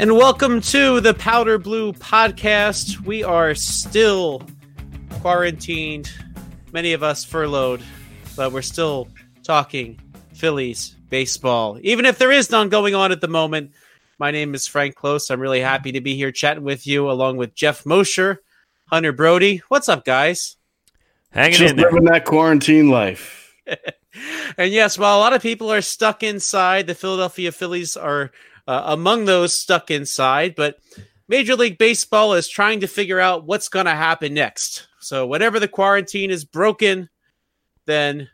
[0.00, 3.00] And welcome to the Powder Blue podcast.
[3.04, 4.42] We are still
[5.20, 6.08] quarantined,
[6.72, 7.82] many of us furloughed,
[8.36, 9.08] but we're still
[9.42, 9.98] talking
[10.34, 13.72] Phillies baseball, even if there is none going on at the moment.
[14.20, 15.32] My name is Frank Klose.
[15.32, 18.40] I'm really happy to be here chatting with you, along with Geoff Mosher,
[18.86, 19.62] Hunter Brody.
[19.66, 20.58] What's up, guys?
[21.32, 21.90] Hanging Just in there.
[21.90, 23.52] living that quarantine life.
[24.56, 28.30] and yes, while a lot of people are stuck inside, the Philadelphia Phillies are
[28.68, 30.54] uh, among those stuck inside.
[30.54, 30.78] But
[31.26, 34.86] Major League Baseball is trying to figure out what's going to happen next.
[35.00, 37.08] So, whatever the quarantine is broken,
[37.86, 38.28] then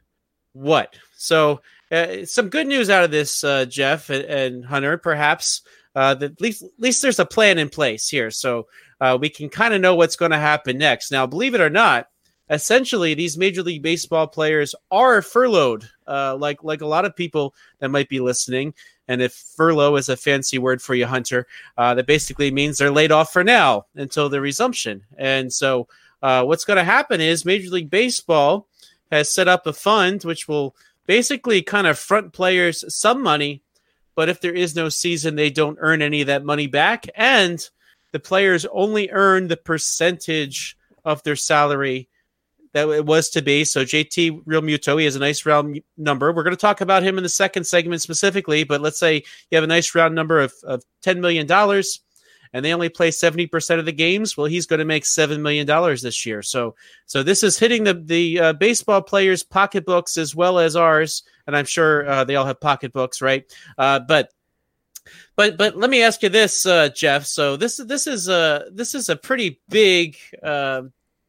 [0.52, 0.96] what?
[1.16, 1.60] So,
[1.90, 5.62] uh, some good news out of this, uh, Geoff and, and, Hunter, perhaps.
[5.96, 8.66] Uh, that at least, at least there's a plan in place here, so
[9.00, 11.12] uh, we can kind of know what's going to happen next.
[11.12, 12.08] Now, believe it or not,
[12.50, 17.54] essentially these major league baseball players are furloughed uh, like like a lot of people
[17.78, 18.74] that might be listening
[19.08, 22.90] and if furlough is a fancy word for you hunter uh, that basically means they're
[22.90, 25.02] laid off for now until the resumption.
[25.16, 25.88] And so
[26.22, 28.66] uh, what's going to happen is major league baseball
[29.10, 30.74] has set up a fund which will
[31.06, 33.62] basically kind of front players some money
[34.14, 37.06] but if there is no season they don't earn any of that money back.
[37.14, 37.68] And
[38.12, 42.08] the players only earn the percentage of their salary
[42.74, 43.64] that it was to be.
[43.64, 46.32] So JT Realmuto, he has a nice round number.
[46.32, 49.56] We're going to talk about him in the second segment specifically, but let's say you
[49.56, 51.46] have a nice round number of, of $10 million
[52.52, 54.36] and they only play 70% of the games.
[54.36, 55.66] Well, he's going to make $7 million
[56.02, 56.42] this year.
[56.42, 56.74] So,
[57.06, 61.22] so this is hitting the, the uh, baseball players' pocketbooks as well as ours.
[61.46, 63.44] And I'm sure uh, they all have pocketbooks, right?
[63.78, 64.30] Uh, but
[65.36, 67.26] but but let me ask you this, uh, Geoff.
[67.26, 70.82] So this this is a this is a pretty big uh,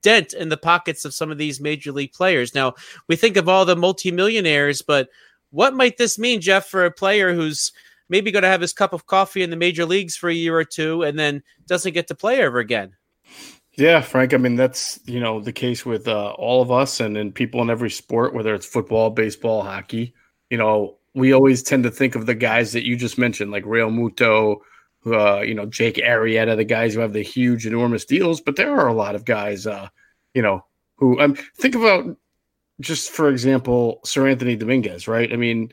[0.06, 2.54] dent in the pockets of some of these major league players.
[2.54, 2.76] Now
[3.10, 5.10] we think of all the multimillionaires, but
[5.50, 7.72] what might this mean, Geoff, for a player who's
[8.08, 10.56] maybe going to have his cup of coffee in the major leagues for a year
[10.56, 12.96] or two and then doesn't get to play ever again?
[13.78, 14.36] Yeah, Frank.
[14.36, 17.64] I mean, that's you know the case with uh, all of us and and people
[17.64, 20.14] in every sport, whether it's football, baseball, hockey.
[20.52, 23.64] You know, we always tend to think of the guys that you just mentioned, like
[23.64, 24.60] Realmuto,
[25.06, 28.42] uh, you know, Jake Arrieta, the guys who have the huge, enormous deals.
[28.42, 29.90] But there are a lot of guys, uh,
[30.34, 32.18] you know, who um, think about
[32.82, 35.32] just for example, Seranthony Dominguez, right?
[35.32, 35.72] I mean,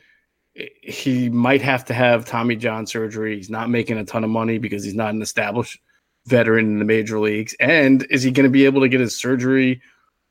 [0.53, 3.35] he might have to have Tommy John surgery.
[3.35, 5.79] He's not making a ton of money because he's not an established
[6.27, 7.55] veteran in the major leagues.
[7.59, 9.81] And is he going to be able to get his surgery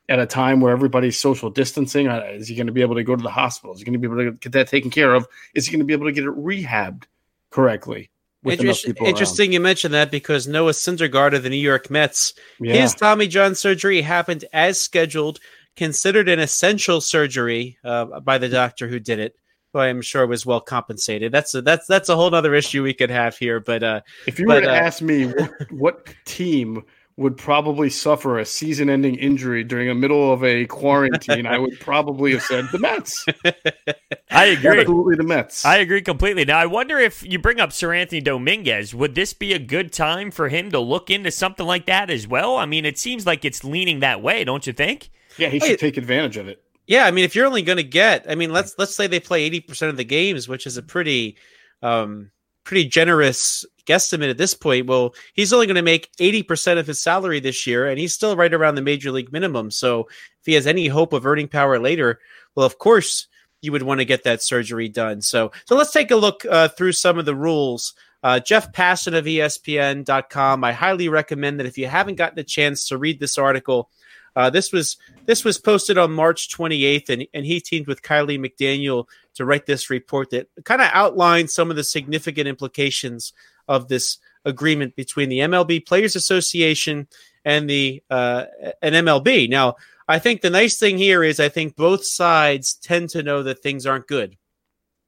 [0.09, 2.07] at a time where everybody's social distancing?
[2.07, 3.73] Uh, Is he going to be able to go to the hospital?
[3.73, 5.27] Is he going to be able to get that taken care of?
[5.53, 7.03] Is he going to be able to get it rehabbed
[7.51, 8.09] correctly?
[8.45, 9.53] Interest, interesting around?
[9.53, 12.75] you mentioned that because Noah Syndergaard of the New York Mets, Yeah.
[12.75, 15.39] his Tommy John surgery happened as scheduled,
[15.75, 19.35] considered an essential surgery uh, by the doctor who did it,
[19.71, 21.31] who I am sure was well compensated.
[21.31, 23.59] That's a, that's that's a whole other issue we could have here.
[23.59, 26.83] But uh, If you but, were to uh, ask me what, what team
[27.17, 32.31] would probably suffer a season-ending injury during the middle of a quarantine, I would probably
[32.31, 33.25] have said the Mets.
[34.31, 34.79] I agree.
[34.79, 35.63] Absolutely, the Mets.
[35.63, 36.43] I agree completely.
[36.45, 40.31] Now, I wonder if you bring up Seranthony Dominguez, would this be a good time
[40.31, 42.57] for him to look into something like that as well?
[42.57, 45.09] I mean, it seems like it's leaning that way, don't you think?
[45.37, 46.63] yeah, he should take advantage of it.
[46.87, 49.19] yeah, I mean, if you're only going to get, I mean, let's let's say they
[49.19, 51.37] play eighty percent of the games, which is a pretty
[51.81, 52.31] um,
[52.63, 54.87] pretty generous guesstimate at this point.
[54.87, 58.13] Well, he's only going to make eighty percent of his salary this year, and he's
[58.13, 59.71] still right around the major league minimum.
[59.71, 62.19] So if he has any hope of earning power later,
[62.55, 63.27] well, of course
[63.61, 65.21] you would want to get that surgery done.
[65.21, 67.93] So so let's take a look uh, through some of the rules.
[68.21, 70.63] Uh, Jeff Passan of ESPN.com.
[70.63, 73.89] I highly recommend that if you haven't gotten a chance to read this article,
[74.35, 78.39] uh, this was this was posted on March 28th, and, and he teamed with Kiley
[78.39, 83.33] McDaniel to write this report that kind of outlines some of the significant implications
[83.67, 87.07] of this agreement between the MLB Players Association
[87.45, 88.45] and the uh,
[88.81, 89.49] and MLB.
[89.49, 89.75] Now,
[90.07, 93.59] I think the nice thing here is I think both sides tend to know that
[93.59, 94.37] things aren't good,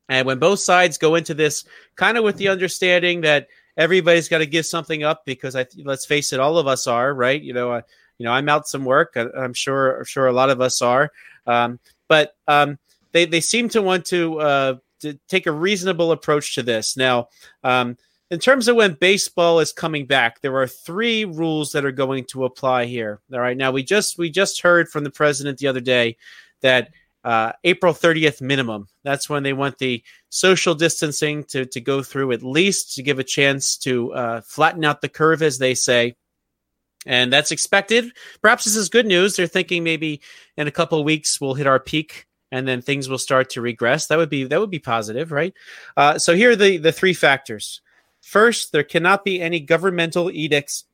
[0.10, 1.66] and when both sides go into this
[1.96, 3.48] kind of with the understanding that
[3.78, 7.14] everybody's got to give something up because I let's face it, all of us are
[7.14, 7.42] right.
[7.42, 7.82] You know, uh,
[8.18, 9.14] you know, I'm out some work.
[9.16, 11.12] I, I'm sure, I'm sure a lot of us are.
[11.48, 12.78] Um, but um,
[13.16, 16.98] they they seem to want to uh, to take a reasonable approach to this.
[16.98, 17.30] Now,
[17.64, 17.98] um,
[18.30, 22.26] in terms of when baseball is coming back, there are three rules that are going
[22.32, 23.22] to apply here.
[23.34, 23.56] All right.
[23.56, 26.18] Now we just we just heard from the president the other day
[26.62, 26.90] that
[27.24, 28.90] uh, April 30th minimum.
[29.04, 33.18] That's when they want the social distancing to to go through at least to give
[33.18, 36.18] a chance to uh, flatten out the curve, as they say
[37.06, 38.12] and that's expected.
[38.42, 39.36] Perhaps this is good news.
[39.36, 40.22] They're thinking maybe
[40.58, 44.08] in a couple weeks we'll hit our peak, and then things will start to regress.
[44.08, 45.54] That would be that would be positive, right?
[45.98, 47.82] Uh, so here are the the three factors.
[48.22, 50.86] First, there cannot be any governmental edicts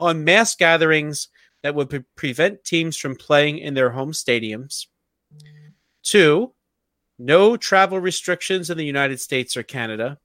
[0.00, 1.28] on mass gatherings
[1.62, 4.86] that would pre- prevent teams from playing in their home stadiums.
[6.02, 6.54] Two,
[7.18, 10.18] no travel restrictions in the United States or Canada.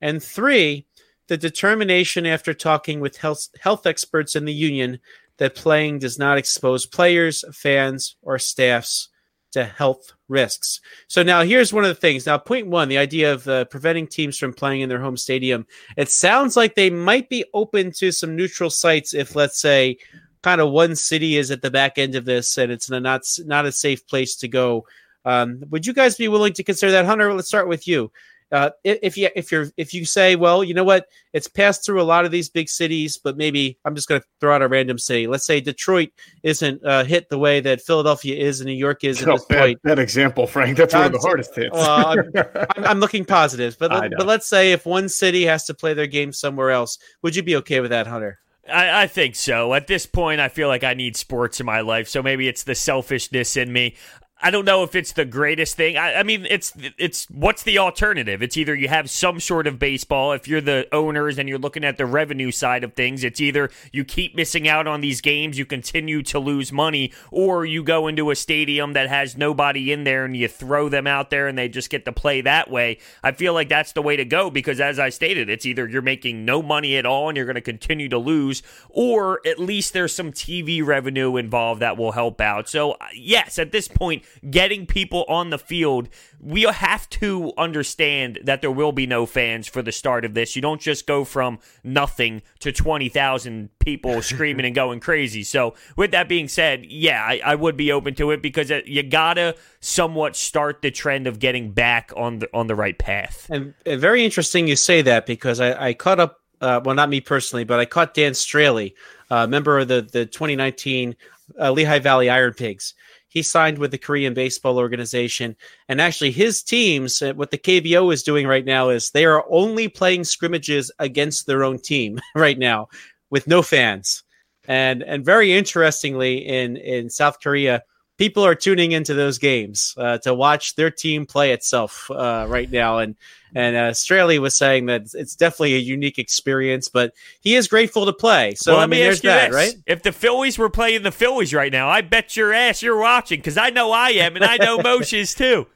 [0.00, 0.86] And three,
[1.28, 4.98] the determination after talking with health, health experts in the union
[5.38, 9.08] that playing does not expose players, fans, or staffs
[9.52, 10.80] to health risks.
[11.06, 12.26] So now here's one of the things.
[12.26, 15.66] Now, point one, the idea of uh, preventing teams from playing in their home stadium.
[15.96, 19.98] It sounds like they might be open to some neutral sites if, let's say,
[20.42, 23.66] kind of one city is at the back end of this and it's not not
[23.66, 24.86] a safe place to go.
[25.24, 27.32] Um, would you guys be willing to consider that, Hunter?
[27.34, 28.10] Let's start with you.
[28.50, 32.00] Uh, if you if you're if you say, well, you know what, it's passed through
[32.00, 34.68] a lot of these big cities, but maybe I'm just going to throw out a
[34.68, 35.26] random city.
[35.26, 36.10] Let's say Detroit
[36.42, 39.44] isn't uh, hit the way that Philadelphia is and New York is at oh, this
[39.46, 39.80] bad, point.
[39.84, 40.78] That example, Frank.
[40.78, 41.72] That's one of the hardest hits.
[41.72, 42.32] Well, I'm,
[42.76, 46.06] I'm, I'm looking positive, but but let's say if one city has to play their
[46.06, 48.38] game somewhere else, would you be okay with that, Hunter?
[48.70, 49.72] I, I, think so.
[49.74, 52.64] At this point, I feel like I need sports in my life, so maybe it's
[52.64, 53.96] the selfishness in me.
[54.40, 55.96] I don't know if it's the greatest thing.
[55.96, 58.40] I, I, mean, it's it's what's the alternative?
[58.40, 60.32] It's either you have some sort of baseball.
[60.32, 63.68] If you're the owners and you're looking at the revenue side of things, it's either
[63.90, 68.06] you keep missing out on these games, you continue to lose money, or you go
[68.06, 71.58] into a stadium that has nobody in there and you throw them out there and
[71.58, 72.98] they just get to play that way.
[73.24, 76.00] I feel like that's the way to go because, as I stated, it's either you're
[76.00, 79.94] making no money at all and you're going to continue to lose, or at least
[79.94, 82.68] there's some TV revenue involved that will help out.
[82.68, 86.08] So yes, at this point getting people on the field,
[86.40, 90.56] we have to understand that there will be no fans for the start of this.
[90.56, 95.42] You don't just go from nothing to 20,000 people screaming and going crazy.
[95.42, 99.02] So, with that being said, yeah, I, I would be open to it because you
[99.02, 103.46] gotta somewhat start the trend of getting back on the on the right path.
[103.50, 106.40] And, and very interesting you say that because I, I caught up.
[106.60, 108.94] Uh, well, not me personally, but I caught Dan Straily,
[109.30, 111.14] uh, member of the the 2019
[111.60, 112.94] uh, Lehigh Valley Iron Pigs
[113.28, 115.56] he signed with the Korean Baseball Organization.
[115.88, 119.44] And actually, his teams, uh, what the KBO is doing right now is they are
[119.50, 122.88] only playing scrimmages against their own team right now
[123.30, 124.24] with no fans.
[124.66, 127.82] And and very interestingly, in in South Korea,
[128.18, 132.70] people are tuning into those games uh, to watch their team play itself uh, right
[132.70, 132.98] now.
[132.98, 133.16] And
[133.54, 138.04] and uh, Straily was saying that it's definitely a unique experience, but he is grateful
[138.04, 138.54] to play.
[138.56, 139.54] So well, I mean, there's that, this.
[139.54, 139.74] right?
[139.86, 143.38] If the Phillies were playing the Phillies right now, I bet your ass you're watching
[143.38, 145.66] because I know I am, and I know Moshe is too.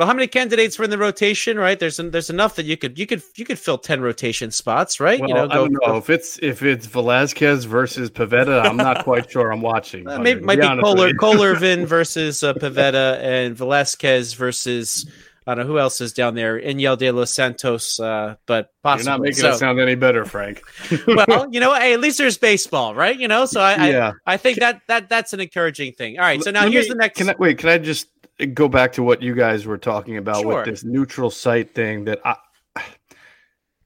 [0.00, 1.58] But how many candidates were in the rotation?
[1.58, 4.98] Right, there's there's enough that you could you could you could fill ten rotation spots,
[4.98, 5.20] right?
[5.20, 8.64] Well, you know, I don't know if it's if it's Velasquez versus Pivetta.
[8.64, 9.52] I'm not quite sure.
[9.52, 10.08] I'm watching.
[10.08, 15.06] Uh, maybe might be, Kohler, Cole Irvin versus uh, Pivetta and Velasquez versus
[15.46, 16.58] I don't know who else is down there.
[16.58, 19.04] Enyel De Los Santos, uh, but possibly.
[19.04, 20.62] You're not making so, it sound any better, Frank.
[21.06, 23.20] well, you know, hey, at least there's baseball, right?
[23.20, 24.12] You know, so I, yeah.
[24.24, 26.18] I, I think that that that's an encouraging thing.
[26.18, 27.18] All right, so now Let here's me, the next.
[27.18, 28.06] Can I, wait, can I just
[28.46, 30.56] go back to what you guys were talking about sure.
[30.56, 32.36] with this neutral site thing that I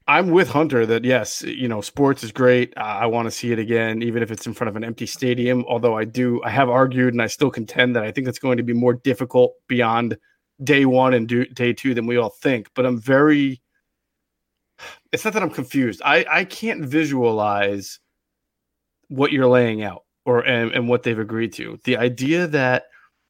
[0.07, 2.73] I'm with Hunter that yes, you know, sports is great.
[2.77, 5.65] I want to see it again, even if it's in front of an empty stadium.
[5.67, 8.57] Although I do, I have argued and I still contend that I think it's going
[8.57, 10.17] to be more difficult beyond
[10.63, 12.69] day one and do, day two than we all think.
[12.75, 13.63] But I'm very,
[15.11, 16.03] it's not that I'm confused.
[16.05, 17.99] I, I can't visualize
[19.07, 21.79] what you're laying out or and, and what they've agreed to.
[21.83, 22.85] The idea that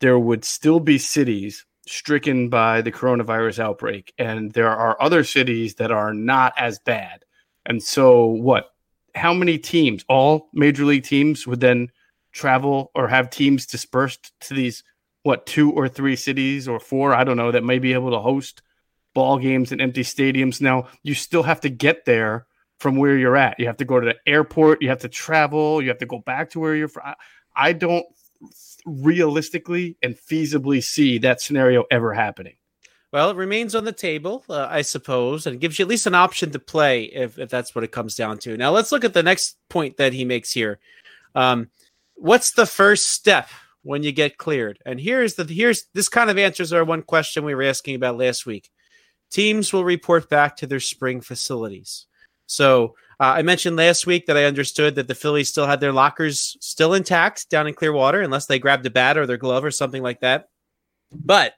[0.06, 5.74] there would still be cities stricken by the coronavirus outbreak, and there are other cities
[5.76, 7.26] that are not as bad.
[7.66, 8.70] And so, what?
[9.16, 10.06] How many teams?
[10.08, 11.90] All major league teams would then
[12.32, 14.84] travel or have teams dispersed to these
[15.24, 17.16] what two or three cities or four?
[17.16, 18.62] I don't know that may be able to host
[19.16, 20.62] ball games in empty stadiums.
[20.62, 22.46] Now, you still have to get there
[22.80, 23.60] from where you're at.
[23.60, 24.84] You have to go to the airport.
[24.84, 25.82] You have to travel.
[25.82, 27.16] You have to go back to where you're from.
[27.56, 28.06] I don't
[28.86, 32.56] realistically and feasibly see that scenario ever happening?
[33.12, 36.16] Well, it remains on the table, uh, I suppose, and gives you at least an
[36.16, 38.58] option to play if, if that's what it comes down to.
[38.58, 40.80] Now, let's look at the next point that he makes here.
[41.34, 41.70] Um,
[42.16, 43.48] what's the first step
[43.84, 44.80] when you get cleared?
[44.86, 48.18] And here's the here's this kind of answers our one question we were asking about
[48.18, 48.70] last week.
[49.32, 52.08] Teams will report back to their spring facilities.
[52.48, 55.94] So uh, I mentioned last week that I understood that the Phillies still had their
[55.94, 59.72] lockers still intact down in Clearwater, unless they grabbed a bat or their glove or
[59.72, 60.50] something like that.
[61.12, 61.54] But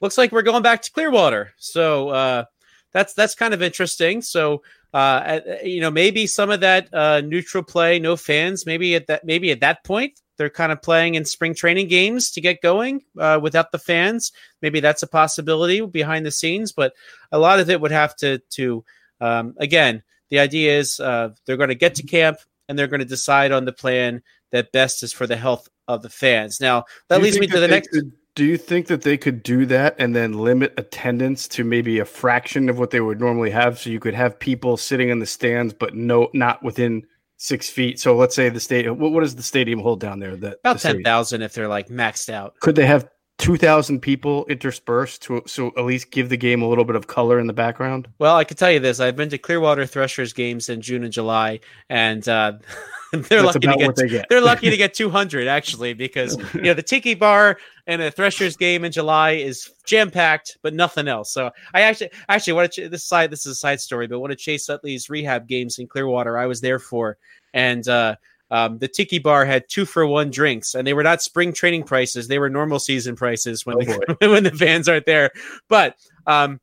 [0.00, 2.44] looks like we're going back to Clearwater, so uh,
[2.92, 4.22] that's that's kind of interesting.
[4.22, 8.66] So uh, you know, maybe some of that uh, neutral play, no fans.
[8.66, 12.32] Maybe at that maybe at that point they're kind of playing in spring training games
[12.32, 14.32] to get going uh, without the fans.
[14.62, 16.94] Maybe that's a possibility behind the scenes, but
[17.30, 18.84] a lot of it would have to to
[19.20, 23.00] um, again the idea is uh, they're going to get to camp and they're going
[23.00, 24.22] to decide on the plan
[24.52, 26.60] that best is for the health of the fans.
[26.60, 27.88] Now that leads me to the next.
[27.88, 31.98] Could, do you think that they could do that and then limit attendance to maybe
[31.98, 35.18] a fraction of what they would normally have, so you could have people sitting in
[35.18, 37.04] the stands, but no, not within
[37.38, 37.98] six feet.
[37.98, 38.98] So let's say the stadium.
[38.98, 40.36] What, what does the stadium hold down there?
[40.36, 42.54] That about ten thousand if they're like maxed out.
[42.60, 43.08] Could they have
[43.40, 47.06] two thousand people interspersed to so at least give the game a little bit of
[47.06, 48.06] color in the background?
[48.18, 51.12] Well, I can tell you this: I've been to Clearwater Threshers games in June and
[51.12, 52.52] July, and uh,
[53.12, 54.26] they're lucky to get, they get.
[54.28, 58.56] They're lucky to get 200 actually because you know the Tiki Bar and a Threshers
[58.56, 61.32] game in July is jam packed, but nothing else.
[61.32, 64.30] So I actually actually want to this side this is a side story, but one
[64.30, 67.16] of Chase Utley's rehab games in Clearwater I was there for,
[67.54, 68.16] and uh,
[68.50, 71.84] um, the Tiki Bar had two for one drinks, and they were not spring training
[71.84, 75.30] prices; they were normal season prices when oh the, when the fans aren't there.
[75.68, 76.60] But um,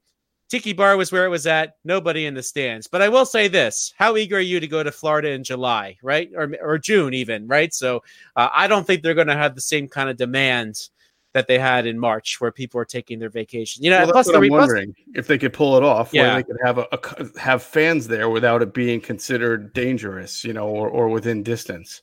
[0.50, 1.76] Tiki Bar was where it was at.
[1.84, 2.88] Nobody in the stands.
[2.88, 5.98] But I will say this: How eager are you to go to Florida in July,
[6.02, 7.74] right, or or June even, right?
[7.74, 8.04] So
[8.36, 10.92] uh, I don't think they're going to have the same kind of demands
[11.38, 13.84] that they had in March, where people are taking their vacation.
[13.84, 16.10] You know, well, plus the, I'm wondering if they could pull it off.
[16.12, 20.54] Yeah, they could have a, a, have fans there without it being considered dangerous, you
[20.54, 22.02] know, or or within distance.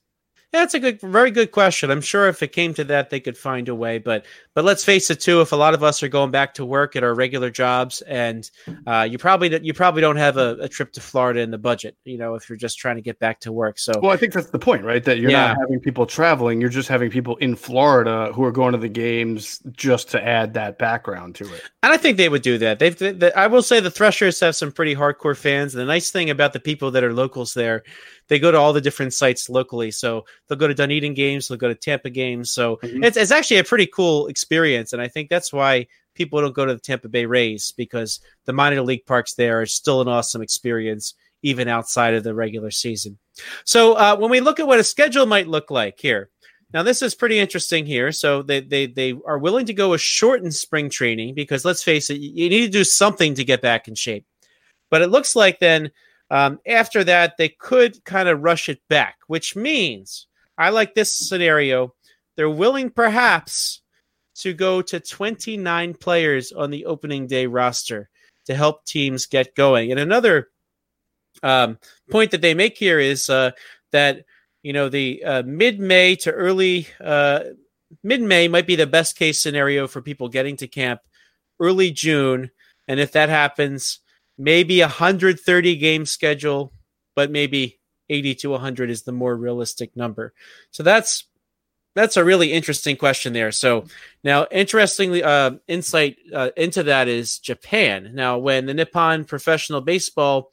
[0.55, 1.91] That's a good, very good question.
[1.91, 3.99] I'm sure if it came to that, they could find a way.
[3.99, 5.41] But, but let's face it too.
[5.41, 8.49] If a lot of us are going back to work at our regular jobs, and
[8.87, 11.97] uh, you probably you probably don't have a, a, trip to Florida in the budget.
[12.05, 13.81] You know, if you're just trying to get back to work.
[13.81, 15.03] So, well, I think that's the point, right?
[15.03, 15.49] That you're yeah.
[15.49, 16.61] not having people traveling.
[16.61, 20.55] You're just having people in Florida who are going to the games just to add
[20.55, 21.63] that background to it.
[21.83, 22.79] And I think they would do that.
[22.79, 25.75] They've, they, I will say, the Threshers have some pretty hardcore fans.
[25.75, 27.83] And the nice thing about the people that are locals there
[28.29, 29.91] they go to all the different sites locally.
[29.91, 32.51] So they'll go to Dunedin games, they'll go to Tampa games.
[32.51, 33.05] So mm-hmm.
[33.05, 34.93] it's, it's actually a pretty cool experience.
[34.93, 38.53] And I think that's why people don't go to the Tampa Bay Rays because the
[38.53, 43.19] minor league parks there are still an awesome experience, even outside of the regular season.
[43.65, 46.31] So uh, when we look at what a schedule might look like here,
[46.73, 48.11] now this is pretty interesting here.
[48.11, 52.11] So they they they are willing to go a shortened spring training because let's face
[52.11, 54.27] it, you need to do something to get back in shape.
[54.91, 55.91] But it looks like then
[56.31, 60.27] um, after that, they could kind of rush it back, which means
[60.57, 61.95] I like this scenario.
[62.37, 63.83] They're willing, perhaps,
[64.37, 68.09] to go to 29 players on the opening day roster
[68.47, 69.91] to help teams get going.
[69.91, 70.49] And another
[71.43, 71.79] um,
[72.11, 73.53] point that they make here is uh,
[73.93, 74.25] that
[74.63, 77.41] you know the uh, mid May to early uh,
[78.03, 81.01] mid May might be the best case scenario for people getting to camp
[81.61, 82.51] early June,
[82.89, 84.01] and if that happens,
[84.39, 86.73] maybe a 130 game schedule,
[87.15, 90.35] but maybe 80 to 100 is the more realistic number.
[90.71, 91.25] So that's
[91.95, 93.53] that's a really interesting question there.
[93.53, 93.85] So
[94.25, 98.11] now, interestingly, uh, insight uh, into that is Japan.
[98.15, 100.51] Now, when the Nippon Professional Baseball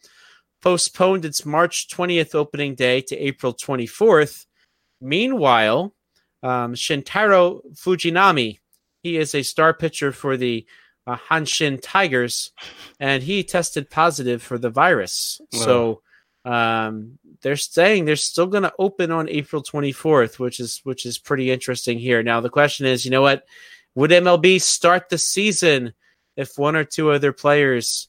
[0.61, 4.45] postponed its March 20th opening day to April 24th,
[5.01, 5.95] meanwhile,
[6.43, 8.59] um, Shintaro Fujinami,
[9.01, 10.65] he is a star pitcher for the
[11.07, 12.51] uh, Hanshin Tigers,
[12.99, 15.41] and he tested positive for the virus.
[15.53, 15.59] Wow.
[15.59, 16.01] So
[16.45, 21.17] um, they're saying they're still going to open on April 24th, which is which is
[21.17, 22.23] pretty interesting here.
[22.23, 23.43] Now the question is, you know what?
[23.95, 25.93] Would MLB start the season
[26.37, 28.07] if one or two other players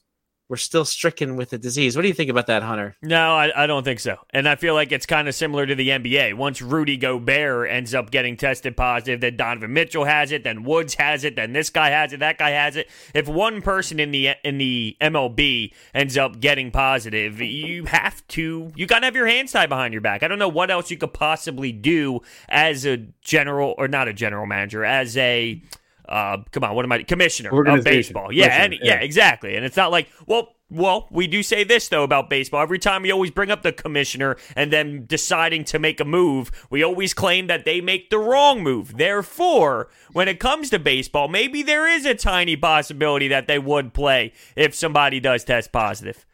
[0.49, 1.95] we're still stricken with the disease.
[1.95, 2.95] What do you think about that, Hunter?
[3.01, 4.17] No, I, I don't think so.
[4.31, 6.35] And I feel like it's kind of similar to the NBA.
[6.35, 10.95] Once Rudy Gobert ends up getting tested positive, then Donovan Mitchell has it, then Woods
[10.95, 12.89] has it, then this guy has it, that guy has it.
[13.13, 18.71] If one person in the in the MLB ends up getting positive, you have to
[18.75, 20.23] you got to have your hands tied behind your back.
[20.23, 22.19] I don't know what else you could possibly do
[22.49, 25.61] as a general or not a general manager, as a
[26.07, 27.03] uh, come on, what am I?
[27.03, 28.31] Commissioner of baseball.
[28.31, 29.55] Yeah, and, yeah, yeah, exactly.
[29.55, 32.61] And it's not like, well, well, we do say this though about baseball.
[32.61, 36.51] Every time we always bring up the commissioner and then deciding to make a move,
[36.69, 38.97] we always claim that they make the wrong move.
[38.97, 43.93] Therefore, when it comes to baseball, maybe there is a tiny possibility that they would
[43.93, 46.25] play if somebody does test positive.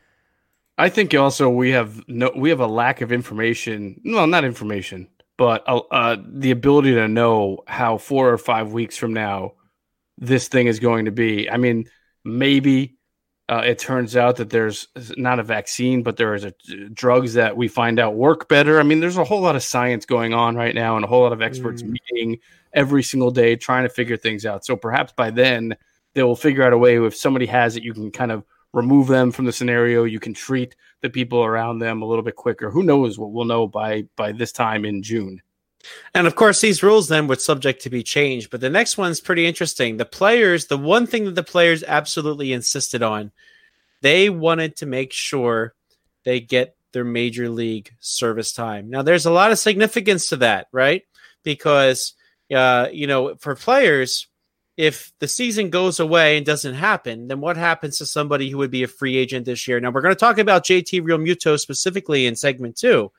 [0.77, 3.99] I think also we have no we have a lack of information.
[4.05, 8.95] Well, not information, but uh, uh the ability to know how four or five weeks
[8.95, 9.55] from now
[10.19, 11.49] this thing is going to be.
[11.49, 11.89] I mean,
[12.23, 12.97] maybe
[13.47, 16.53] uh, it turns out that there's not a vaccine, but there is a,
[16.93, 18.79] drugs that we find out work better.
[18.79, 21.23] I mean, there's a whole lot of science going on right now, and a whole
[21.23, 21.97] lot of experts mm.
[22.11, 22.39] meeting
[22.73, 24.65] every single day trying to figure things out.
[24.65, 25.75] So perhaps by then
[26.13, 27.03] they will figure out a way.
[27.03, 30.03] If somebody has it, you can kind of remove them from the scenario.
[30.03, 32.69] You can treat the people around them a little bit quicker.
[32.69, 35.41] Who knows what we'll know by by this time in June.
[36.13, 38.50] And of course, these rules then were subject to be changed.
[38.50, 39.98] But the next one's pretty interesting.
[39.98, 43.31] The players, the one thing that the players absolutely insisted on,
[44.01, 45.74] they wanted to make sure
[46.24, 48.89] they get their major league service time.
[48.89, 51.03] Now, there's a lot of significance to that, right?
[51.43, 52.13] Because,
[52.53, 54.27] uh, you know, for players,
[54.79, 58.71] if the season goes away and doesn't happen, then what happens to somebody who would
[58.71, 59.79] be a free agent this year?
[59.79, 63.12] Now, we're going to talk about JT Realmuto specifically in segment two,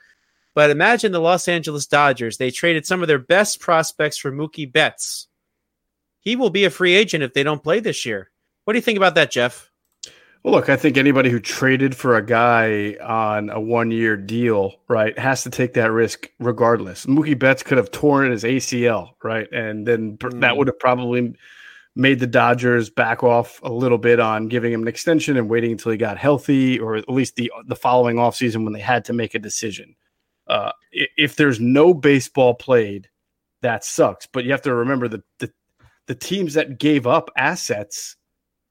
[0.55, 2.39] but imagine the Los Angeles Dodgers.
[2.39, 5.29] They traded some of their best prospects for Mookie Betts.
[6.21, 8.31] He will be a free agent if they don't play this year.
[8.65, 9.71] What do you think about that, Geoff?
[10.43, 14.75] Well, look, I think anybody who traded for a guy on a one year deal,
[14.89, 17.05] right, has to take that risk regardless.
[17.05, 19.47] Mookie Betts could have torn his ACL, right?
[19.53, 20.41] And then mm.
[20.41, 21.35] that would have probably
[21.95, 25.73] made the Dodgers back off a little bit on giving him an extension and waiting
[25.73, 29.13] until he got healthy, or at least the the following offseason when they had to
[29.13, 29.95] make a decision.
[30.51, 33.09] Uh, if there's no baseball played,
[33.63, 34.27] that sucks.
[34.27, 35.53] But you have to remember that the,
[36.09, 38.17] the teams that gave up assets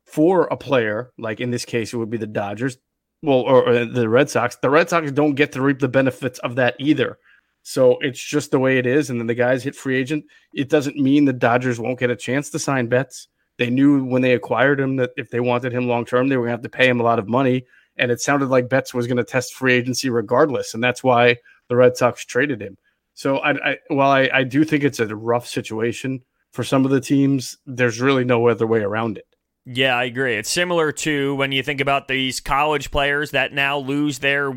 [0.05, 2.77] for a player, like in this case, it would be the Dodgers,
[3.21, 4.57] well, or, or, the Red Sox.
[4.57, 7.17] The Red Sox don't get to reap the benefits of that either.
[7.63, 9.09] So it's just the way it is.
[9.09, 10.25] And then the guys hit free agent.
[10.53, 13.29] It doesn't mean the Dodgers won't get a chance to sign Betts.
[13.57, 16.43] They knew when they acquired him that if they wanted him long term, they were
[16.43, 17.65] going to have to pay him a lot of money.
[17.95, 20.73] And it sounded like Betts was going to test free agency regardless.
[20.73, 21.37] And that's why
[21.69, 22.77] the Red Sox traded him.
[23.13, 26.21] So I, I while I, I do think it's a rough situation
[26.51, 29.25] for some of the teams, there's really no other way around it.
[29.65, 30.35] Yeah, I agree.
[30.35, 34.51] It's similar to when you think about these college players that now lose their.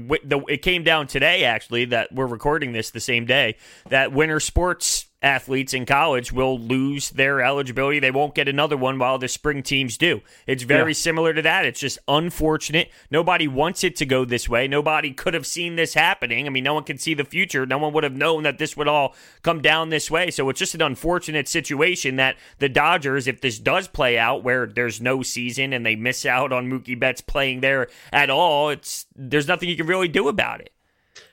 [0.49, 3.57] It came down today, actually, that we're recording this the same day
[3.91, 7.99] that winter sports athletes in college will lose their eligibility.
[8.01, 10.21] They won't get another one while the spring teams do.
[10.47, 10.97] It's very yeah.
[10.97, 11.65] similar to that.
[11.65, 12.91] It's just unfortunate.
[13.11, 14.67] Nobody wants it to go this way.
[14.67, 16.47] Nobody could have seen this happening.
[16.47, 17.65] I mean, no one can see the future.
[17.67, 20.31] No one would have known that this would all come down this way.
[20.31, 24.67] So it's just an unfortunate situation that the Dodgers, if this does play out where
[24.67, 29.07] there's no season and they miss out on Mookie Betts playing there at all, it's
[29.15, 30.73] there's nothing you can really do about it.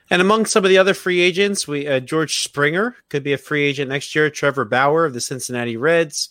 [0.10, 3.38] And among some of the other free agents, we uh, George Springer could be a
[3.38, 4.30] free agent next year.
[4.30, 6.30] Trevor Bauer of the Cincinnati Reds,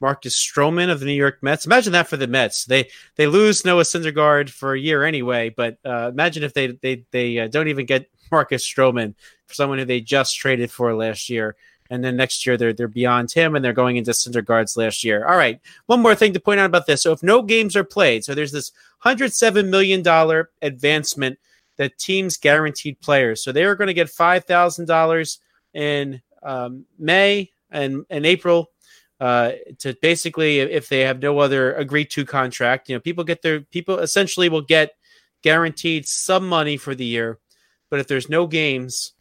[0.00, 1.64] Marcus Stroman of the New York Mets.
[1.64, 2.66] Imagine that for the Mets.
[2.66, 7.04] They they lose Noah Syndergaard for a year anyway, but uh, imagine if they they
[7.12, 9.14] they uh, don't even get Marcus Stroman
[9.46, 11.56] for someone who they just traded for last year.
[11.90, 15.26] And then next year they're they're beyond him and they're going into Syndergaard's last year.
[15.26, 15.60] All right.
[15.86, 17.02] One more thing to point out about this.
[17.02, 21.38] So if no games are played, so there's this hundred seven million dollar advancement
[21.76, 23.42] that teams guaranteed players.
[23.42, 25.40] So they are going to get five thousand dollars
[25.72, 28.70] in um, May and, and April
[29.20, 32.88] uh, to basically if they have no other agreed to contract.
[32.88, 34.92] You know, people get their people essentially will get
[35.42, 37.38] guaranteed some money for the year,
[37.90, 39.12] but if there's no games,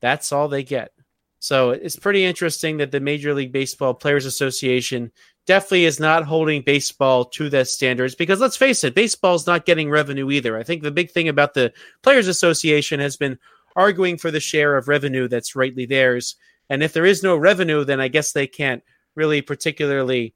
[0.00, 0.92] that's all they get.
[1.38, 5.12] So it's pretty interesting that the Major League Baseball Players Association
[5.46, 9.88] definitely is not holding baseball to that standards because let's face it, baseball's not getting
[9.88, 10.58] revenue either.
[10.58, 13.38] I think the big thing about the Players Association has been
[13.74, 16.36] arguing for the share of revenue that's rightly theirs.
[16.68, 18.82] And if there is no revenue, then I guess they can't
[19.14, 20.34] really particularly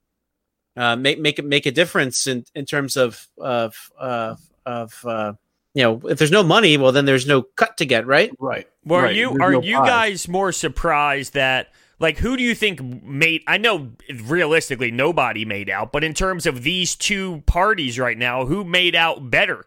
[0.77, 5.33] uh, make make make a difference in, in terms of of uh, of uh,
[5.75, 8.31] you know if there's no money, well then there's no cut to get, right?
[8.39, 8.69] Right.
[8.85, 9.11] Well, right.
[9.11, 9.87] are you There's are no you pie.
[9.87, 11.69] guys more surprised that
[12.01, 13.93] like who do you think made I know
[14.25, 18.97] realistically nobody made out, but in terms of these two parties right now, who made
[18.97, 19.67] out better?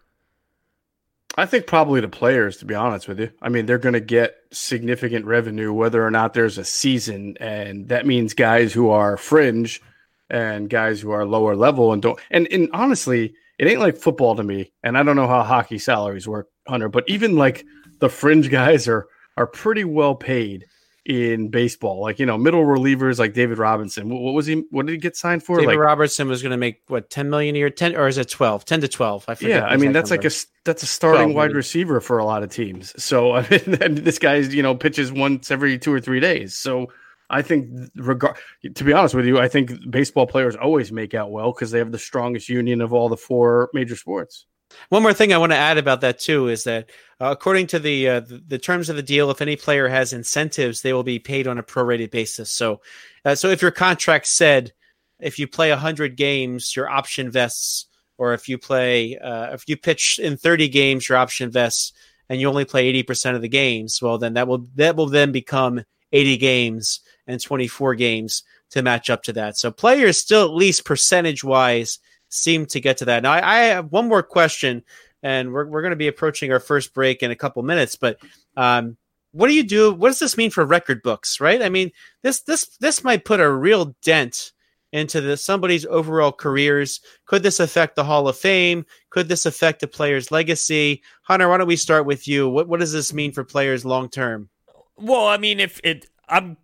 [1.36, 3.32] I think probably the players, to be honest with you.
[3.41, 7.89] I mean, they're going to get significant revenue whether or not there's a season, and
[7.89, 9.82] that means guys who are fringe
[10.30, 12.19] and guys who are lower level and don't.
[12.30, 14.74] And and honestly, it ain't like football to me.
[14.84, 17.65] And I don't know how hockey salaries work, Hunter, but even like
[18.00, 20.65] the fringe guys are are pretty well paid
[21.06, 22.02] in baseball.
[22.02, 24.10] Like you know, middle relievers like David Robinson.
[24.10, 24.63] What, what was he?
[24.70, 25.58] What did he get signed for?
[25.58, 28.18] David like Robertson was going to make what 10 million a year, 10 or is
[28.18, 28.66] it 12?
[28.66, 29.26] 10 to 12.
[29.28, 29.50] I forget.
[29.50, 30.32] Yeah, I mean that's like a
[30.63, 32.94] that's a starting 12 wide receiver for a lot of teams.
[33.02, 36.54] So I mean, and this guy's you know pitches once every two or three days.
[36.54, 36.88] So
[37.30, 38.38] I think regard
[38.76, 41.80] to be honest with you, I think baseball players always make out well because they
[41.80, 44.46] have the strongest union of all the four major sports.
[44.90, 46.90] One more thing I want to add about that too is that
[47.22, 50.14] uh, according to the, uh, the the terms of the deal, if any player has
[50.14, 52.52] incentives, they will be paid on a prorated basis.
[52.52, 52.82] So,
[53.26, 54.74] uh, so if your contract said
[55.20, 59.78] if you play hundred games, your option vests, or if you play uh, if you
[59.78, 61.94] pitch in thirty games, your option vests,
[62.30, 65.08] and you only play eighty percent of the games, well then that will that will
[65.08, 69.58] then become eighty games and twenty four games to match up to that.
[69.58, 72.00] So players still at least percentage wise
[72.34, 73.24] seem to get to that.
[73.24, 74.84] Now, I, I have one more question,
[75.22, 77.96] and we're, we're going to be approaching our first break in a couple minutes.
[77.96, 78.17] But
[78.58, 78.98] um,
[79.32, 79.93] what do you do?
[79.93, 81.39] What does this mean for record books?
[81.39, 81.62] Right?
[81.62, 81.91] I mean,
[82.22, 84.52] this this this might put a real dent
[84.91, 87.02] into the somebody's overall careers.
[87.26, 88.86] Could this affect the Hall of Fame?
[89.10, 91.02] Could this affect a player's legacy?
[91.24, 92.48] Hunter, why don't we start with you?
[92.48, 94.50] What what does this mean for players long term?
[94.96, 96.58] Well, I mean, if it, I'm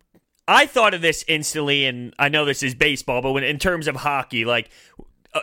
[0.46, 3.88] I thought of this instantly, and I know this is baseball, but when in terms
[3.88, 4.70] of hockey, like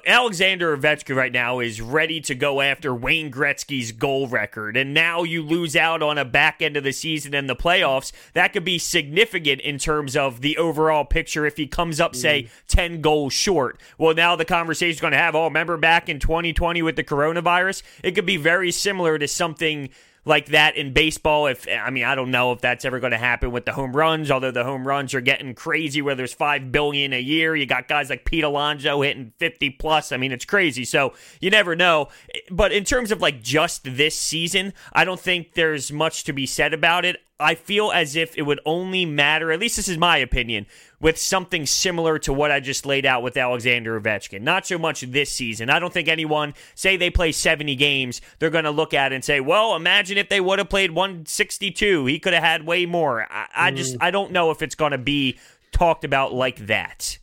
[0.05, 5.23] Alexander Ovechkin right now is ready to go after Wayne Gretzky's goal record, and now
[5.23, 8.11] you lose out on a back end of the season and the playoffs.
[8.33, 12.43] That could be significant in terms of the overall picture if he comes up, say,
[12.43, 12.49] mm.
[12.67, 13.79] 10 goals short.
[13.97, 17.03] Well, now the conversation is going to have, oh, remember back in 2020 with the
[17.05, 17.81] coronavirus?
[18.03, 19.89] It could be very similar to something
[20.27, 21.47] like that in baseball.
[21.47, 23.95] If I mean, I don't know if that's ever going to happen with the home
[23.95, 24.29] runs.
[24.29, 27.55] Although the home runs are getting crazy, where there's five billion a year.
[27.55, 30.11] You got guys like Pete Alonso hitting fifty plus.
[30.11, 30.85] I mean, it's crazy.
[30.85, 32.09] So you never know.
[32.51, 36.45] But in terms of like just this season, I don't think there's much to be
[36.45, 37.17] said about it.
[37.39, 40.65] I feel as if it would only matter, at least this is my opinion,
[40.99, 44.41] with something similar to what I just laid out with Alexander Ovechkin.
[44.41, 45.69] Not so much this season.
[45.69, 49.15] I don't think anyone, say they play 70 games, they're going to look at it
[49.15, 52.05] and say, well, imagine if they would have played 162.
[52.07, 53.27] He could have had way more.
[53.29, 53.97] I, I just, mm.
[54.01, 55.37] I don't know if it's going to be
[55.71, 57.19] talked about like that.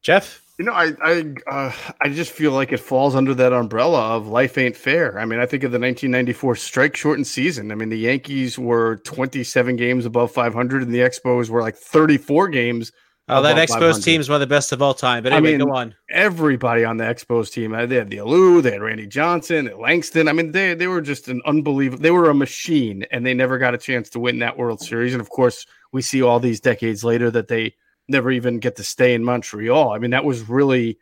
[0.00, 0.41] Geoff?
[0.62, 4.28] You know, I I uh, I just feel like it falls under that umbrella of
[4.28, 5.18] life ain't fair.
[5.18, 7.72] I mean, I think of the 1994 strike shortened season.
[7.72, 12.46] I mean, the Yankees were 27 games above 500, and the Expos were like 34
[12.50, 12.92] games.
[13.28, 15.24] Oh, that Expos team is one of the best of all time.
[15.24, 15.96] But anyway, I mean, go on.
[16.10, 20.28] Everybody on the Expos team, uh, they had the Alou, they had Randy Johnson, Langston.
[20.28, 22.00] I mean, they they were just an unbelievable.
[22.00, 25.12] They were a machine, and they never got a chance to win that World Series.
[25.12, 27.74] And of course, we see all these decades later that they
[28.08, 29.92] never even get to stay in Montreal.
[29.92, 30.98] I mean, that was really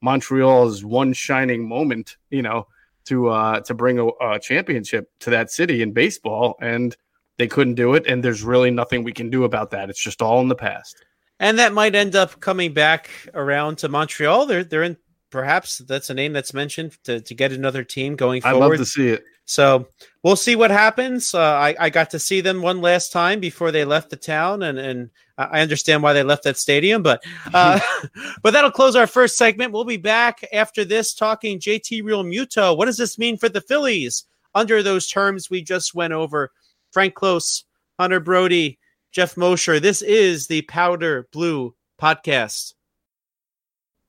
[0.00, 2.66] Montreal's one shining moment, you know,
[3.06, 6.96] to uh, to bring a, a championship to that city in baseball, and
[7.38, 8.06] they couldn't do it.
[8.06, 9.90] And there's really nothing we can do about that.
[9.90, 11.04] It's just all in the past.
[11.40, 14.46] And that might end up coming back around to Montreal.
[14.46, 14.96] They're they're in
[15.30, 18.56] perhaps that's a name that's mentioned to, to get another team going forward.
[18.56, 19.24] I'd love to see it.
[19.46, 19.88] So
[20.22, 21.34] we'll see what happens.
[21.34, 24.62] Uh, I, I got to see them one last time before they left the town,
[24.62, 27.02] and, and I understand why they left that stadium.
[27.02, 27.78] But uh,
[28.42, 29.72] but that'll close our first segment.
[29.72, 32.76] We'll be back after this talking JT Realmuto.
[32.76, 36.50] What does this mean for the Phillies under those terms we just went over?
[36.92, 37.64] Frank Klose,
[37.98, 38.78] Hunter Brody,
[39.12, 39.80] Geoff Mosher.
[39.80, 42.74] This is the Powder Blue Podcast.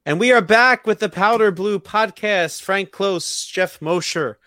[0.06, 2.62] And we are back with the Powder Blue Podcast.
[2.62, 4.38] Frank Klose, Geoff Mosher.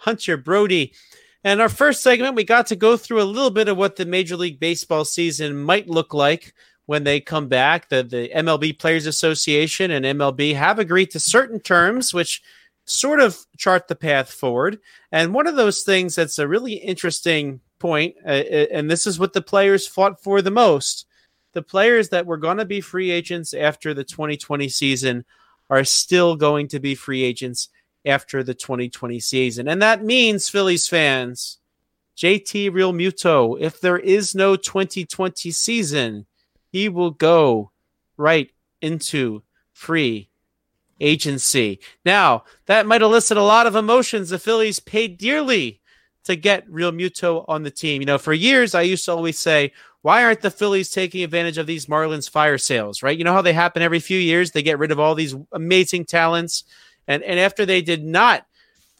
[0.00, 0.92] Hunter Brody.
[1.42, 4.04] And our first segment, we got to go through a little bit of what the
[4.04, 6.54] Major League Baseball season might look like
[6.86, 7.88] when they come back.
[7.88, 12.42] The, the MLB Players Association and MLB have agreed to certain terms, which
[12.84, 14.80] sort of chart the path forward.
[15.12, 19.18] And one of those things that's a really interesting point, uh, uh and this is
[19.18, 21.06] what the players fought for the most
[21.52, 25.24] the players that were going to be free agents after the 2020 season
[25.68, 27.68] are still going to be free agents
[28.04, 29.68] after the 2020 season.
[29.68, 31.58] And that means, Phillies fans,
[32.16, 36.26] JT Realmuto, if there is no 2020 season,
[36.70, 37.70] he will go
[38.16, 40.28] right into free
[41.00, 41.80] agency.
[42.04, 44.30] Now, that might elicit a lot of emotions.
[44.30, 45.80] The Phillies paid dearly
[46.24, 48.02] to get Realmuto on the team.
[48.02, 51.58] You know, for years, I used to always say, why aren't the Phillies taking advantage
[51.58, 53.16] of these Marlins fire sales, right?
[53.16, 54.50] You know how they happen every few years?
[54.50, 56.64] They get rid of all these amazing talents
[57.10, 58.46] and and after they did not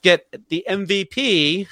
[0.02, 1.68] get the MVP,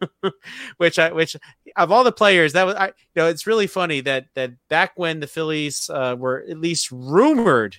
[0.76, 1.36] which I which
[1.74, 4.92] of all the players that was I you know it's really funny that that back
[4.94, 7.78] when the Phillies uh, were at least rumored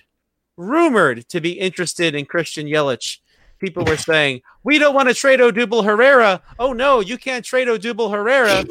[0.58, 3.18] rumored to be interested in Christian Yelich.
[3.58, 7.68] People were saying, "We don't want to trade Odubel Herrera." Oh no, you can't trade
[7.68, 8.66] Odubel Herrera.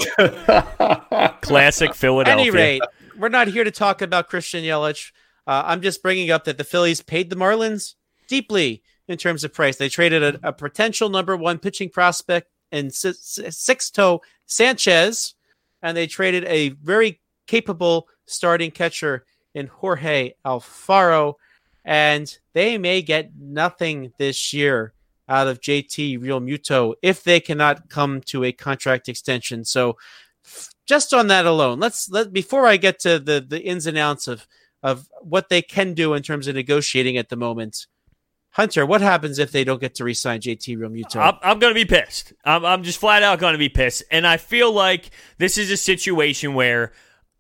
[1.42, 2.34] Classic Philadelphia.
[2.34, 2.82] At any rate,
[3.18, 5.12] we're not here to talk about Christian Yelich.
[5.48, 7.96] Uh, I'm just bringing up that the Phillies paid the Marlins
[8.28, 9.78] deeply in terms of price.
[9.78, 15.36] They traded a, a potential number one pitching prospect in Sixto Sanchez,
[15.82, 21.36] and they traded a very capable starting catcher in Jorge Alfaro.
[21.86, 24.94] And they may get nothing this year
[25.30, 29.64] out of JT Realmuto if they cannot come to a contract extension.
[29.64, 29.98] So,
[30.86, 34.28] just on that alone, let's let before I get to the the ins and outs
[34.28, 34.48] of
[34.84, 37.88] of what they can do in terms of negotiating at the moment.
[38.52, 41.18] Hunter, what happens if they don't get to resign JT Realmuto?
[41.18, 42.34] I'm, I'm going to be pissed.
[42.44, 44.04] I'm, I'm just flat out going to be pissed.
[44.10, 46.92] And I feel like this is a situation where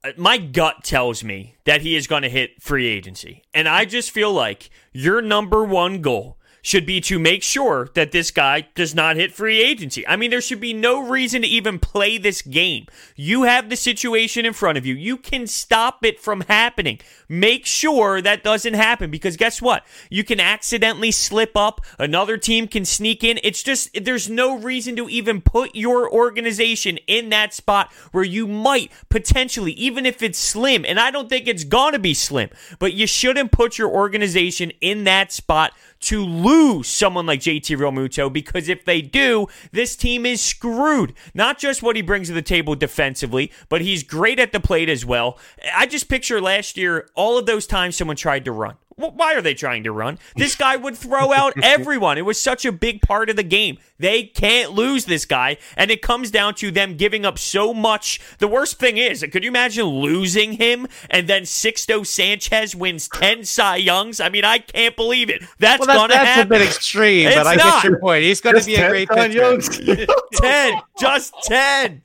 [0.04, 3.43] uh, my gut tells me that he is going to hit free agency.
[3.54, 6.37] And I just feel like your number one goal
[6.67, 10.06] should be to make sure that this guy does not hit free agency.
[10.06, 12.88] I mean, there should be no reason to even play this game.
[13.15, 14.93] You have the situation in front of you.
[14.93, 16.99] You can stop it from happening.
[17.30, 19.86] Make sure that doesn't happen because guess what?
[20.10, 21.80] You can accidentally slip up.
[21.97, 23.39] Another team can sneak in.
[23.43, 28.45] It's just, there's no reason to even put your organization in that spot where you
[28.45, 32.49] might potentially, even if it's slim, and I don't think it's going to be slim,
[32.77, 38.31] but you shouldn't put your organization in that spot to lose someone like JT Realmuto
[38.31, 41.13] because if they do, this team is screwed.
[41.33, 44.89] Not just what he brings to the table defensively, but he's great at the plate
[44.89, 45.38] as well.
[45.73, 48.75] I just picture last year all of those times someone tried to run.
[48.97, 50.17] Why are they trying to run?
[50.36, 52.17] This guy would throw out everyone.
[52.17, 53.77] It was such a big part of the game.
[53.99, 58.19] They can't lose this guy, and it comes down to them giving up so much.
[58.39, 63.45] The worst thing is, could you imagine losing him and then Sixto Sanchez wins 10
[63.45, 64.19] Cy Youngs?
[64.19, 65.43] I mean, I can't believe it.
[65.60, 66.49] That's well, going to happen.
[66.49, 67.83] That's a bit extreme, It's but I not.
[67.83, 68.23] get your point.
[68.23, 70.05] He's going to Just be a great Cy pitcher.
[70.33, 72.01] 10, just 10.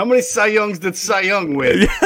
[0.00, 1.80] How many Cy Youngs did Cy Young win?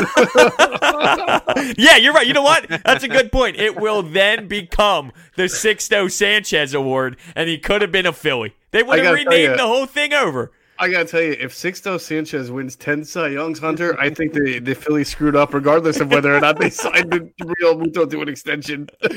[1.76, 2.26] yeah, you're right.
[2.26, 2.66] You know what?
[2.84, 3.54] That's a good point.
[3.54, 8.56] It will then become the Sixto Sanchez Award, and he could have been a Philly.
[8.72, 9.56] They would have renamed ya.
[9.58, 10.50] the whole thing over.
[10.76, 14.58] I gotta tell you, if Sixto Sanchez wins ten Cy Youngs, Hunter, I think the
[14.58, 17.30] the Phillies screwed up, regardless of whether or not they signed the
[17.62, 18.88] Realmuto to an extension.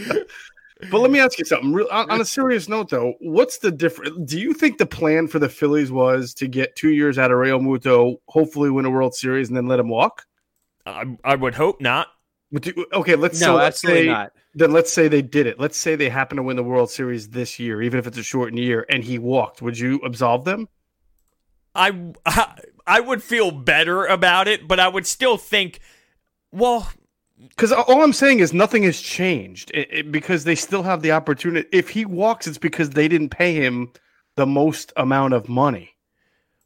[0.91, 1.73] but let me ask you something.
[1.73, 4.17] Real- On, on a serious note, though, what's the difference?
[4.31, 7.37] Do you think the plan for the Phillies was to get two years out of
[7.37, 10.25] Realmuto, hopefully win a World Series, and then let him walk?
[10.85, 12.07] I, I would hope not.
[12.51, 14.31] But do- okay, let's No, so let's absolutely say, not.
[14.53, 15.59] Then let's say they did it.
[15.59, 18.23] Let's say they happen to win the World Series this year, even if it's a
[18.23, 19.61] shortened year, and he walked.
[19.61, 20.67] Would you absolve them?
[21.75, 22.11] I,
[22.87, 25.79] I would feel better about it, but I would still think,
[26.51, 26.89] well,
[27.39, 31.11] Because all I'm saying is nothing has changed it, it- because they still have the
[31.11, 31.67] opportunity.
[31.71, 33.91] If he walks, it's because they didn't pay him
[34.35, 35.91] the most amount of money.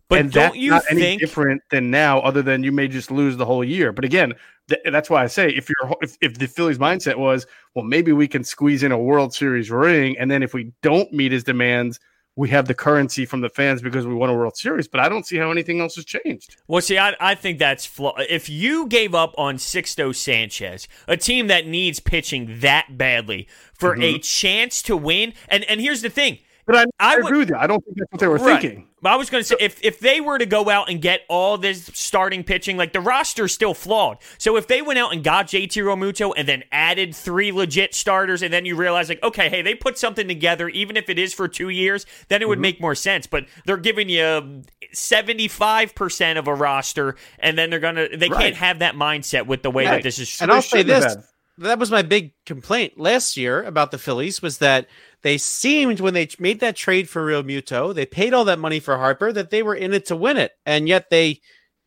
[0.08, 1.22] but and don't you not any think?
[1.22, 3.92] different than now, other than you may just lose the whole year.
[3.94, 4.34] But again,
[4.70, 8.12] th- that's why I say if you're if, if the Phillies mindset was, well, maybe
[8.12, 11.44] we can squeeze in a World Series ring, and then if we don't meet his
[11.46, 12.00] demands,
[12.36, 14.88] we have the currency from the fans because we won a World Series.
[14.88, 16.58] But I don't see how anything else has changed.
[16.68, 18.16] Well, see, I, I think that's flaw.
[18.18, 23.94] If you gave up on Sixto Sanchez, a team that needs pitching that badly, for
[23.94, 24.04] mm-hmm.
[24.04, 27.38] a chance to win, and and here's the thing, But I, I I, would- agree
[27.40, 27.56] with you.
[27.56, 28.62] I don't think that's what they were Right.
[28.62, 28.88] thinking.
[29.04, 31.22] But I was going to say if if they were to go out and get
[31.28, 34.20] all this starting pitching, like the roster's still flawed.
[34.38, 38.44] So if they went out and got JT Realmuto and then added three legit starters,
[38.44, 41.34] and then you realize like, okay, hey, they put something together, even if it is
[41.34, 42.62] for two years, then it would mm-hmm.
[42.62, 43.26] make more sense.
[43.26, 44.62] But they're giving you
[44.94, 48.40] seventy five percent of a roster, and then they're gonna they Right.
[48.40, 49.96] can't have that mindset with the way Right.
[49.96, 50.40] that this is.
[50.40, 51.18] And I'll say this:
[51.58, 54.88] that was my big complaint last year about the Phillies was that
[55.24, 58.98] they seemed when they made that trade for Realmuto, they paid all that money for
[58.98, 61.42] Harper that they were in it to win it, and yet they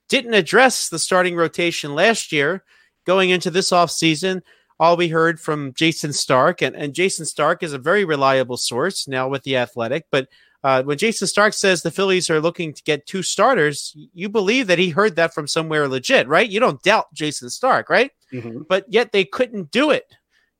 [0.08, 2.62] didn't address the starting rotation last year.
[3.06, 4.40] Going into this offseason,
[4.80, 9.06] all we heard from Jayson Stark, and, and Jayson Stark is a very reliable source
[9.06, 10.28] now with the Athletic, but
[10.62, 14.66] uh, when Jayson Stark says the Phillies are looking to get two starters, you believe
[14.68, 16.48] that he heard that from somewhere legit, right?
[16.48, 18.10] You don't doubt Jayson Stark, right?
[18.32, 18.66] Mhm.
[18.66, 20.06] but yet they couldn't do it.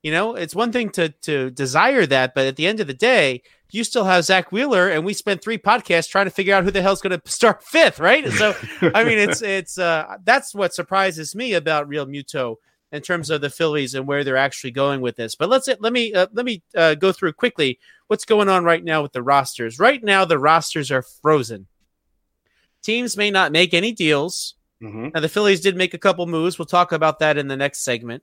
[0.04, 2.92] You know, it's one thing to to desire that, but at the end of the
[2.92, 6.62] day, you still have Zack Wheeler, and we spent three podcasts trying to figure out
[6.62, 8.30] who the hell's going to start fifth, right?
[8.32, 12.56] So, I mean, it's it's uh that's what surprises me about Realmuto
[12.92, 15.36] in terms of the Phillies and where they're actually going with this.
[15.36, 18.84] But let's let me uh, let me uh, go through quickly what's going on right
[18.84, 19.78] now with the rosters.
[19.78, 21.66] Right now, the rosters are frozen.
[22.82, 24.54] Teams may not make any deals.
[24.82, 25.14] Mhm.
[25.14, 26.58] Now the Phillies did make a couple moves.
[26.58, 28.22] We'll talk about that in the next segment.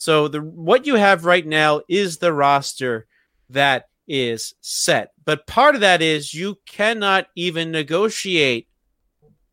[0.00, 3.06] So the what you have right now is the roster
[3.50, 5.12] that is set.
[5.26, 8.66] But part of that is you cannot even negotiate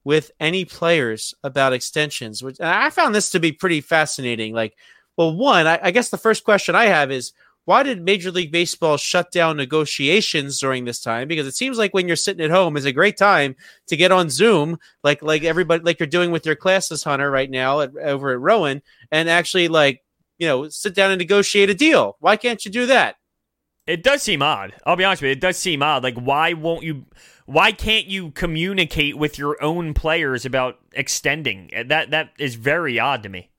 [0.06, 4.54] with any players about extensions, which I found this to be pretty fascinating.
[4.54, 4.78] Like,
[5.18, 7.34] well, one, I, I guess the first question I have is
[7.66, 11.28] why did Major League Baseball shut down negotiations during this time?
[11.28, 13.54] Because it seems like when you're sitting at home is a great time
[13.88, 17.50] to get on Zoom, like like everybody like you're doing with your classes, Hunter, right
[17.50, 18.82] now at, over at Rowan,
[19.12, 20.02] and actually like
[20.38, 22.18] you know sit down and negotiate a deal.
[22.20, 23.16] Why can't you do that?
[23.86, 24.74] It does seem odd.
[24.86, 25.34] I'll be honest with you.
[25.34, 26.04] It does seem odd.
[26.04, 27.06] Like, why won't you?
[27.46, 31.72] Why can't you communicate with your own players about extending?
[31.88, 33.50] That that is very odd to me.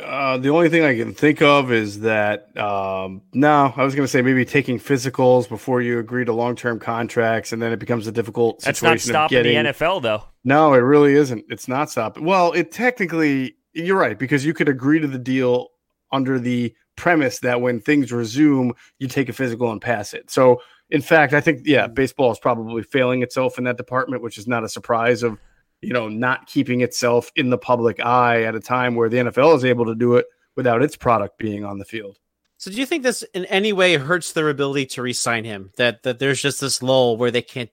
[0.00, 4.04] Uh, the only thing I can think of is that um, no, I was going
[4.04, 7.78] to say maybe taking physicals before you agree to long term contracts, and then it
[7.78, 10.24] becomes a difficult That's not stopping of getting, the NFL though.
[10.44, 11.44] No, it really isn't.
[11.48, 12.24] It's not stopping.
[12.24, 15.68] Well, it technically, you're right because you could agree to the deal
[16.12, 20.30] under the premise that when things resume, you take a physical and pass it.
[20.30, 21.94] So, in fact, I think yeah, hmm.
[21.94, 25.38] baseball is probably failing itself in that department, which is not a surprise of
[25.82, 29.56] you know not keeping itself in the public eye at a time where the NFL
[29.56, 32.18] is able to do it without its product being on the field.
[32.58, 35.70] So do you think this in any way hurts their ability to re-sign him?
[35.76, 37.70] That that there's just this lull where they can't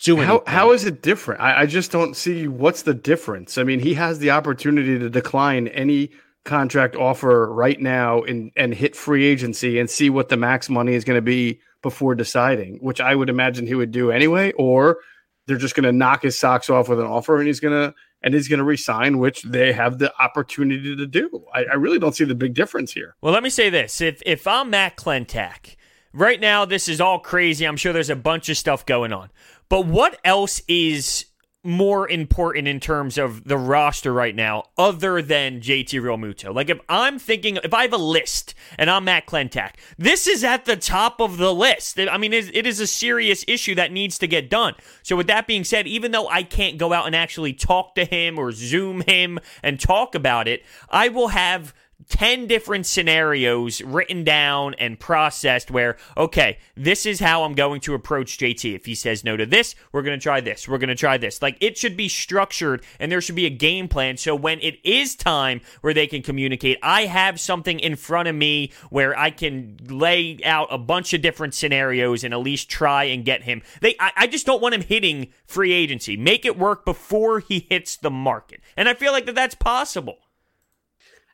[0.00, 0.28] do anything?
[0.28, 1.40] How how is it different?
[1.40, 3.58] I, I just don't see what's the difference.
[3.58, 6.10] I mean, he has the opportunity to decline any
[6.44, 10.94] contract offer right now and and hit free agency and see what the max money
[10.94, 14.98] is going to be before deciding, which I would imagine he would do anyway, or
[15.46, 17.94] they're just going to knock his socks off with an offer and he's going to
[18.22, 21.44] and he's going to resign, which they have the opportunity to do.
[21.52, 23.14] I, I, really don't see the big difference here.
[23.20, 25.76] Well, let me say this: if if I'm Matt Klentak,
[26.12, 27.66] right now this is all crazy.
[27.66, 29.30] I'm sure there's a bunch of stuff going on,
[29.68, 31.26] but what else is
[31.66, 36.54] more important in terms of the roster right now, other than JT Realmuto?
[36.54, 40.44] Like, if I'm thinking, if I have a list and I'm Matt Klentak, this is
[40.44, 41.98] at the top of the list.
[41.98, 44.74] I mean, it is a serious issue that needs to get done.
[45.02, 48.04] So, with that being said, even though I can't go out and actually talk to
[48.04, 51.74] him or Zoom him and talk about it, I will have
[52.08, 57.94] 10 different scenarios written down and processed where, okay, this is how I'm going to
[57.94, 58.74] approach JT.
[58.74, 60.68] If he says no to this, we're going to try this.
[60.68, 61.40] We're going to try this.
[61.42, 64.16] Like it should be structured and there should be a game plan.
[64.16, 68.34] So when it is time where they can communicate, I have something in front of
[68.34, 73.04] me where I can lay out a bunch of different scenarios and at least try
[73.04, 73.62] and get him.
[73.80, 76.16] They, I, I just don't want him hitting free agency.
[76.16, 78.60] Make it work before he hits the market.
[78.76, 80.18] And I feel like that that's possible.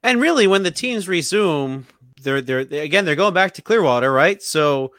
[0.02, 1.86] And really, when the teams resume,
[2.22, 4.42] they're they're again they're going back to Clearwater, right?
[4.42, 4.92] So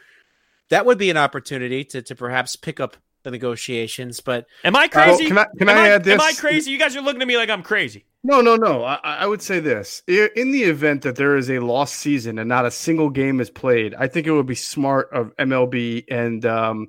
[0.70, 4.20] that would be an opportunity to to perhaps pick up the negotiations.
[4.20, 5.28] But am I crazy?
[5.28, 6.14] can I, can I, I add this?
[6.14, 6.72] Am I crazy?
[6.72, 8.06] You guys are looking at me like I'm crazy.
[8.24, 8.84] No, no, no.
[8.84, 12.48] I, I, would say this: in the event that there is a lost season and
[12.48, 16.46] not a single game is played, I think it would be smart of MLB and
[16.46, 16.88] um,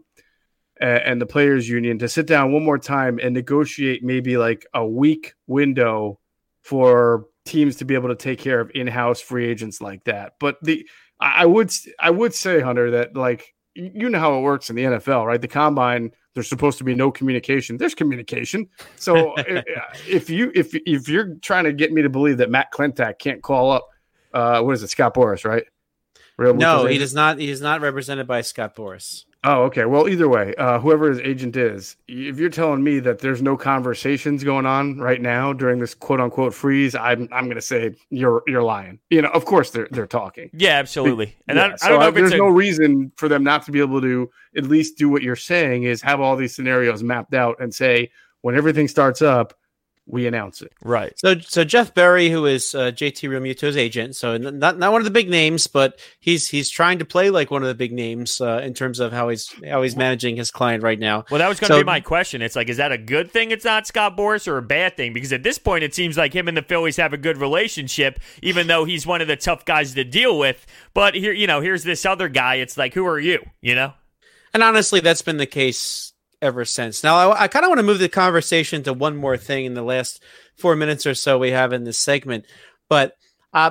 [0.79, 4.87] and the players' union to sit down one more time and negotiate maybe like a
[4.87, 6.19] week window
[6.63, 10.35] for teams to be able to take care of in-house free agents like that.
[10.39, 10.87] But the
[11.21, 14.83] I would I would say Hunter that like you know how it works in the
[14.83, 15.41] NFL, right?
[15.41, 17.77] The combine there's supposed to be no communication.
[17.77, 18.69] There's communication.
[18.97, 19.35] So
[20.09, 23.43] if you if if you're trying to get me to believe that Matt Klentak can't
[23.43, 23.89] call up
[24.35, 25.65] uh what is it Scott Boras, right?
[26.39, 27.39] Real no, he does not.
[27.39, 29.25] He is not represented by Scott Boras.
[29.45, 29.87] Oh, okay.
[29.87, 33.57] Well, either way, uh, whoever his agent is, if you're telling me that there's no
[33.57, 37.95] conversations going on right now during this quote unquote freeze, I'm I'm going to say
[38.11, 39.01] you're you're lying.
[39.11, 40.51] You know, of course they're they're talking.
[40.53, 41.35] Yeah, absolutely.
[41.49, 42.09] And yeah, I, I, don't know.
[42.09, 42.37] if there's a...
[42.37, 45.85] no reason for them not to be able to at least do what you're saying
[45.85, 49.55] is have all these scenarios mapped out and say when everything starts up,
[50.13, 50.73] we announce it.
[50.85, 51.19] Right.
[51.19, 55.07] So, so Jeff Berry, who is uh, JT Realmuto's agent, so not not one of
[55.07, 58.39] the big names, but he's he's trying to play like one of the big names
[58.39, 61.25] uh, in terms of how he's how he's managing his client right now.
[61.31, 62.43] Well, that was going to so, be my question.
[62.43, 63.53] It's like, is that a good thing?
[63.53, 65.15] It's not Scott Boras, or a bad thing?
[65.15, 68.21] Because at this point, it seems like him and the Phillies have a good relationship,
[68.43, 70.67] even though he's one of the tough guys to deal with.
[70.93, 72.57] But here, you know, here's this other guy.
[72.57, 73.43] It's like, who are you?
[73.63, 73.95] You know.
[74.53, 76.12] And honestly, that's been the case
[76.43, 77.03] ever since.
[77.03, 79.75] Now, I, I kind of want to move the conversation to one more thing in
[79.75, 80.23] the last
[80.57, 82.45] four minutes or so we have in this segment,
[82.89, 83.17] but
[83.55, 83.71] uh,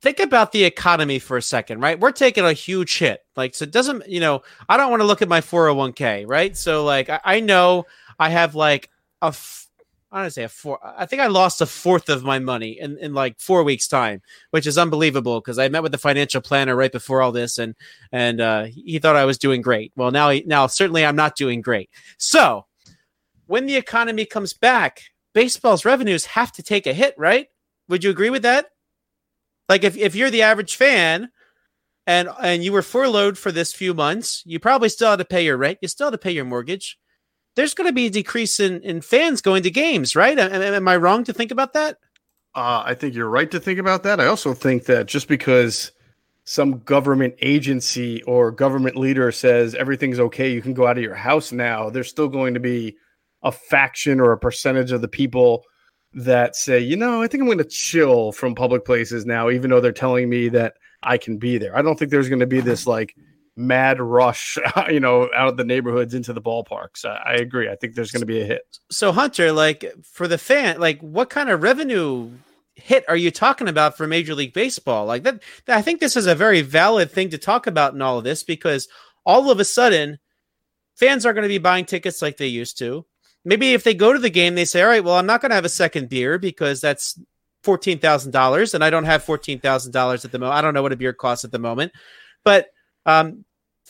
[0.00, 1.98] think about the economy for a second, right?
[1.98, 3.20] We're taking a huge hit.
[3.36, 6.56] Like, so it doesn't, you know, I don't want to look at my 401k, right?
[6.56, 7.86] So, like, I, I know
[8.18, 9.34] I have like a
[10.28, 10.78] Say a four.
[10.82, 14.22] I think I lost a fourth of my money in, in like four weeks time,
[14.52, 17.74] which is unbelievable because I met with the financial planner right before all this and,
[18.12, 19.92] and, uh, he thought I was doing great.
[19.96, 21.90] Well, now, now certainly I'm not doing great.
[22.16, 22.64] So
[23.46, 27.48] when the economy comes back, baseball's revenues have to take a hit, right?
[27.88, 28.66] Would you agree with that?
[29.68, 31.28] Like if, if you're the average fan
[32.06, 35.44] and, and you were furloughed for this few months, you probably still had to pay
[35.44, 35.78] your rent.
[35.82, 36.98] You still had to pay your mortgage
[37.56, 40.38] there's going to be a decrease in, in fans going to games, right?
[40.38, 41.98] Am, am I wrong to think about that?
[42.54, 44.20] Uh, I think you're right to think about that.
[44.20, 45.92] I also think that just because
[46.44, 51.14] some government agency or government leader says everything's okay, you can go out of your
[51.14, 52.96] house now, there's still going to be
[53.42, 55.64] a faction or a percentage of the people
[56.12, 59.70] that say, you know, I think I'm going to chill from public places now, even
[59.70, 61.76] though they're telling me that I can be there.
[61.76, 63.16] I don't think there's going to be this like
[63.56, 67.04] mad rush, uh, you know, out of the neighborhoods into the ballparks.
[67.04, 67.68] I, I agree.
[67.68, 68.78] I think there's going to be a hit.
[68.90, 72.30] So Hunter, like for the fan, like what kind of revenue
[72.74, 75.06] hit are you talking about for Major League Baseball?
[75.06, 78.18] Like that, I think this is a very valid thing to talk about in all
[78.18, 78.88] of this because
[79.24, 80.18] all of a sudden
[80.96, 83.06] fans are going to be buying tickets like they used to.
[83.44, 85.50] Maybe if they go to the game, they say, all right, well, I'm not going
[85.50, 87.18] to have a second beer because that's
[87.62, 90.56] fourteen thousand dollars, and I don't have fourteen thousand dollars at the moment.
[90.56, 91.92] I don't know what a beer costs at the moment,
[92.42, 92.68] but
[93.06, 93.44] um,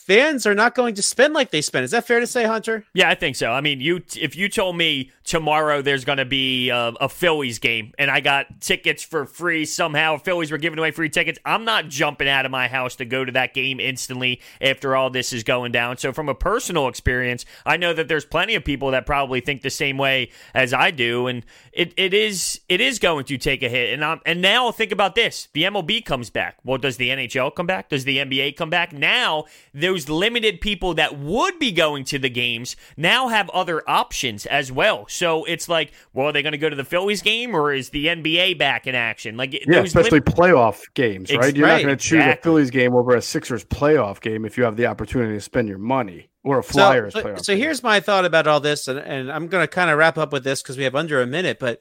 [0.04, 1.82] fans are not going to spend like they spend.
[1.82, 2.84] Is that fair to say, Hunter?
[2.92, 3.50] Yeah, I think so.
[3.50, 7.58] I mean, you if you told me tomorrow there's going to be a, a, Phillies
[7.58, 11.64] game and I got tickets for free somehow, Phillies were giving away free tickets, I'm
[11.64, 15.32] not jumping out of my house to go to that game instantly after all this
[15.32, 15.96] is going down.
[15.96, 19.62] So from a personal experience, I know that there's plenty of people that probably think
[19.62, 23.62] the same way as I do and it, it is it is going to take
[23.62, 23.94] a hit.
[23.94, 25.48] And I'm, and now think about this.
[25.54, 26.58] The MLB comes back.
[26.62, 27.88] Well, does the NHL come back?
[27.88, 28.92] Does the NBA come back?
[28.92, 29.46] Now
[29.94, 34.72] those limited people that would be going to the games now have other options as
[34.72, 35.06] well.
[35.08, 37.90] So it's like, well, are they going to go to the Phillies game or is
[37.90, 39.36] the NBA back in action?
[39.36, 41.44] Like, yeah, especially lim- playoff games, right?
[41.44, 42.40] Ex- You're right, not going to choose exactly.
[42.40, 45.68] a Phillies game over a Sixers playoff game if you have the opportunity to spend
[45.68, 47.38] your money or a Flyers so, playoff.
[47.38, 49.98] So, so here's my thought about all this, and, and I'm going to kind of
[49.98, 51.80] wrap up with this because we have under a minute, but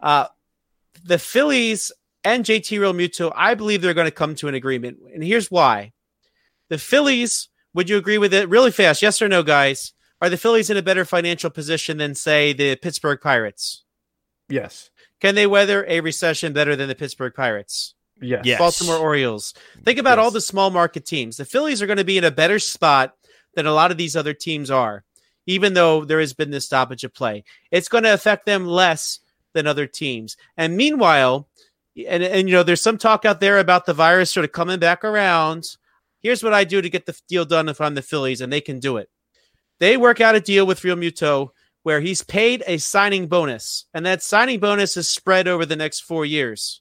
[0.00, 0.26] uh,
[1.04, 1.90] the Phillies
[2.22, 4.98] and JT Real Realmuto, I believe they're going to come to an agreement.
[5.12, 5.92] And here's why.
[6.70, 9.02] The Phillies, would you agree with it really fast?
[9.02, 9.92] Yes or no, guys?
[10.22, 13.84] Are the Phillies in a better financial position than, say, the Pittsburgh Pirates?
[14.48, 14.90] Yes.
[15.20, 17.94] Can they weather a recession better than the Pittsburgh Pirates?
[18.20, 18.44] Yes.
[18.44, 18.58] yes.
[18.58, 19.54] Baltimore Orioles.
[19.82, 20.24] Think about yes.
[20.24, 21.36] all the small market teams.
[21.36, 23.14] The Phillies are going to be in a better spot
[23.54, 25.04] than a lot of these other teams are,
[25.46, 27.44] even though there has been this stoppage of play.
[27.70, 29.20] It's going to affect them less
[29.52, 30.36] than other teams.
[30.56, 31.48] And meanwhile,
[31.96, 34.78] and, and you know, there's some talk out there about the virus sort of coming
[34.78, 35.76] back around.
[36.24, 38.62] Here's what I do to get the deal done if I'm the Phillies, and they
[38.62, 39.10] can do it.
[39.78, 41.50] They work out a deal with Realmuto
[41.82, 46.00] where he's paid a signing bonus, and that signing bonus is spread over the next
[46.00, 46.80] four years.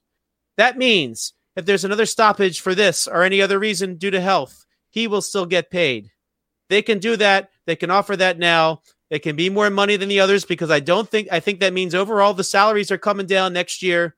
[0.56, 4.66] That means if there's another stoppage for this or any other reason due to health,
[4.90, 6.12] he will still get paid.
[6.70, 7.50] They can do that.
[7.66, 8.82] They can offer that now.
[9.10, 11.74] It can be more money than the others because I don't think I think that
[11.74, 14.16] means overall the salaries are coming down next year.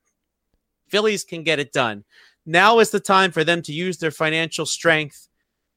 [0.88, 2.04] Phillies can get it done.
[2.46, 5.28] Now is the time for them to use their financial strength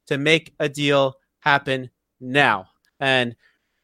[0.07, 1.91] to make a deal happen
[2.21, 2.67] now.
[3.01, 3.37] And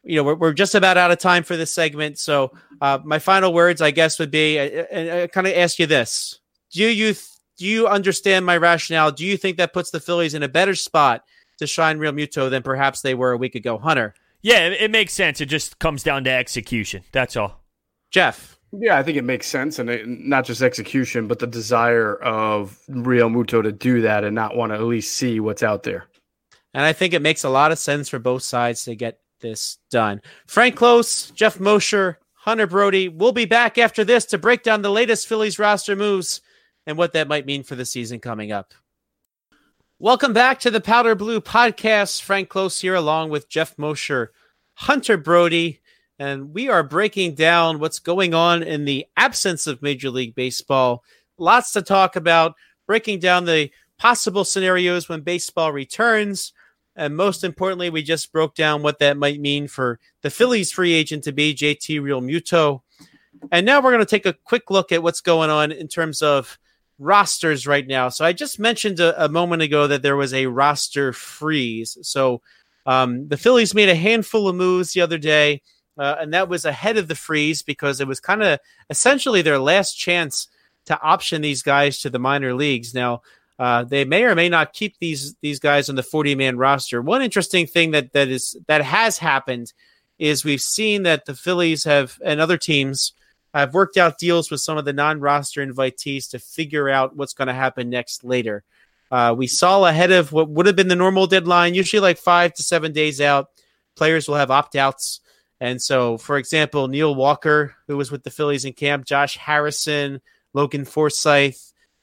[0.03, 2.19] you know we're, we're just about out of time for this segment.
[2.19, 5.23] So uh, my final words, I guess, would be, uh, uh, and uh, I, I,
[5.23, 6.41] I kind of ask you this:
[6.73, 9.13] Do you th- do you understand my rationale?
[9.13, 11.25] Do you think that puts the Phillies in a better spot
[11.59, 13.79] to shine Realmuto than perhaps they were a week ago?
[13.79, 14.15] Hunter.
[14.43, 15.41] Yeah, it makes sense.
[15.41, 17.03] It just comes down to execution.
[17.13, 17.63] That's all.
[18.11, 18.59] Geoff.
[18.81, 22.79] Yeah, I think it makes sense, and it, not just execution, but the desire of
[22.91, 26.07] Realmuto to do that and not want to at least see what's out there.
[26.73, 29.79] And I think it makes a lot of sense for both sides to get this
[29.91, 30.21] done.
[30.47, 33.09] Frank Klose, Geoff Mosher, Hunter Brody.
[33.09, 36.41] We'll be back after this to break down the latest Phillies roster moves
[36.87, 38.75] and what that might mean for the season coming up.
[40.01, 42.23] Welcome back to the Powder Blue Podcast.
[42.23, 44.33] Frank Klose here, along with Jeff Mosher,
[44.75, 45.81] Hunter Brody,
[46.19, 51.03] and we are breaking down what's going on in the absence of Major League Baseball.
[51.39, 52.55] Lots to talk about,
[52.87, 56.53] breaking down the possible scenarios when baseball returns.
[56.97, 60.93] And most importantly, we just broke down what that might mean for the Phillies free
[60.93, 62.83] agent to be JT Realmuto.
[63.51, 66.23] And now we're going to take a quick look at what's going on in terms
[66.23, 66.59] of
[66.99, 68.09] rosters right now.
[68.09, 71.99] So I just mentioned a, a moment ago that there was a roster freeze.
[72.03, 72.41] So
[72.87, 75.63] um, the Phillies made a handful of moves the other day,
[75.99, 78.59] uh, and that was ahead of the freeze because it was kind of
[78.91, 80.49] essentially their last chance
[80.87, 82.95] to option these guys to the minor leagues.
[82.95, 83.23] Now,
[83.59, 87.01] uh, they may or may not keep these these guys on the 40 man roster.
[87.01, 89.73] One interesting thing that that is that has happened
[90.19, 93.13] is we've seen that the Phillies have and other teams
[93.53, 97.35] have worked out deals with some of the non roster invitees to figure out what's
[97.35, 98.65] going to happen next later.
[99.11, 102.53] Uh, we saw ahead of what would have been the normal deadline, usually like five
[102.55, 103.51] to seven days out.
[103.95, 105.21] Players will have opt outs.
[105.61, 110.21] And so, for example, Neil Walker, who was with the Phillies in camp, Josh Harrison,
[110.53, 111.57] Logan Forsythe,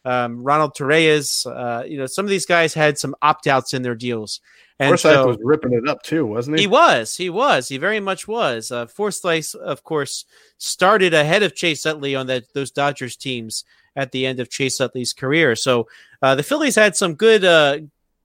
[0.06, 1.45] um, Ronald Torreyes.
[1.45, 4.39] Uh, you know, some of these guys had some opt outs in their deals.
[4.80, 6.64] And Forsythe so, was ripping it up too, wasn't he?
[6.64, 7.16] He was.
[7.16, 7.68] He was.
[7.68, 8.72] He very much was.
[8.72, 10.26] Uh, Forsythe, of course,
[10.58, 13.64] started ahead of Chase Utley on that those Dodgers teams
[13.95, 15.56] at the end of Chase Utley's career.
[15.56, 15.88] So
[16.22, 17.80] uh, the Phillies had some good, uh,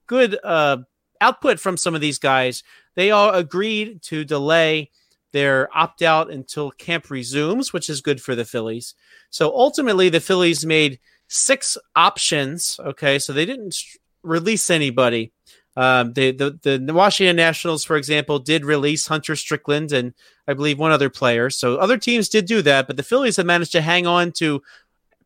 [0.07, 0.77] good uh,
[1.21, 2.63] output from some of these guys.
[2.95, 4.89] They all agreed to delay
[5.33, 8.95] their opt out until camp resumes, which is good for the Phillies.
[9.29, 12.79] So ultimately, the Phillies made six options.
[12.83, 13.75] Okay, so they didn't
[14.23, 15.31] release anybody.
[15.75, 20.13] Um, the, the the Washington Nationals, for example, did release Hunter Strickland and
[20.47, 21.51] I believe one other player.
[21.51, 24.63] So other teams did do that, but the Phillies have managed to hang on to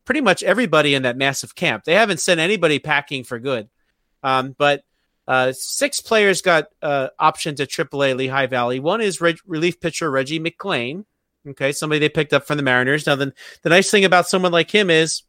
[0.04, 1.84] pretty much everybody in that massive camp.
[1.84, 3.70] They haven't sent anybody packing for good.
[4.22, 4.84] Um, but
[5.28, 8.80] uh, six players got uh, optioned to AAA Lehigh Valley.
[8.80, 11.04] One is re- relief pitcher Reggie McClain.
[11.46, 13.06] Okay, somebody they picked up from the Mariners.
[13.06, 15.22] Now, then the nice thing about someone like him is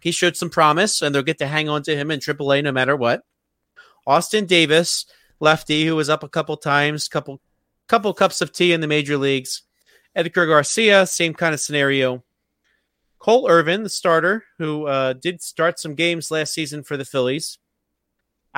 [0.00, 2.72] he showed some promise, and they'll get to hang on to him in AAA no
[2.72, 3.22] matter what.
[4.06, 5.06] Austin Davis,
[5.40, 7.40] lefty, who was up a couple times, couple
[7.88, 9.62] couple cups of tea in the major leagues.
[10.14, 12.24] Edgar Garcia, same kind of scenario.
[13.18, 17.58] Cole Irvin, the starter, who uh, did start some games last season for the Phillies.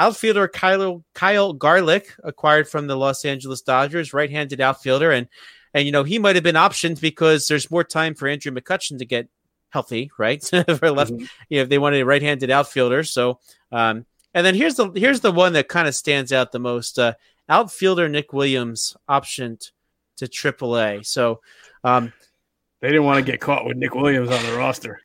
[0.00, 5.28] Outfielder Kyle, Kyle Garlick, acquired from the Los Angeles Dodgers, right-handed outfielder, and
[5.74, 8.98] and you know he might have been optioned because there's more time for Andrew McCutchen
[8.98, 9.28] to get
[9.68, 10.42] healthy, right?
[10.78, 11.26] for left, mm-hmm.
[11.50, 13.04] you know, if they wanted a right-handed outfielder.
[13.04, 13.40] So,
[13.72, 16.98] um, and then here's the here's the one that kind of stands out the most:
[16.98, 17.12] uh,
[17.50, 19.70] outfielder Nick Williams optioned
[20.16, 21.04] to AAA.
[21.04, 21.42] So,
[21.84, 22.10] um,
[22.80, 25.02] they didn't want to get caught with Nick Williams on the roster.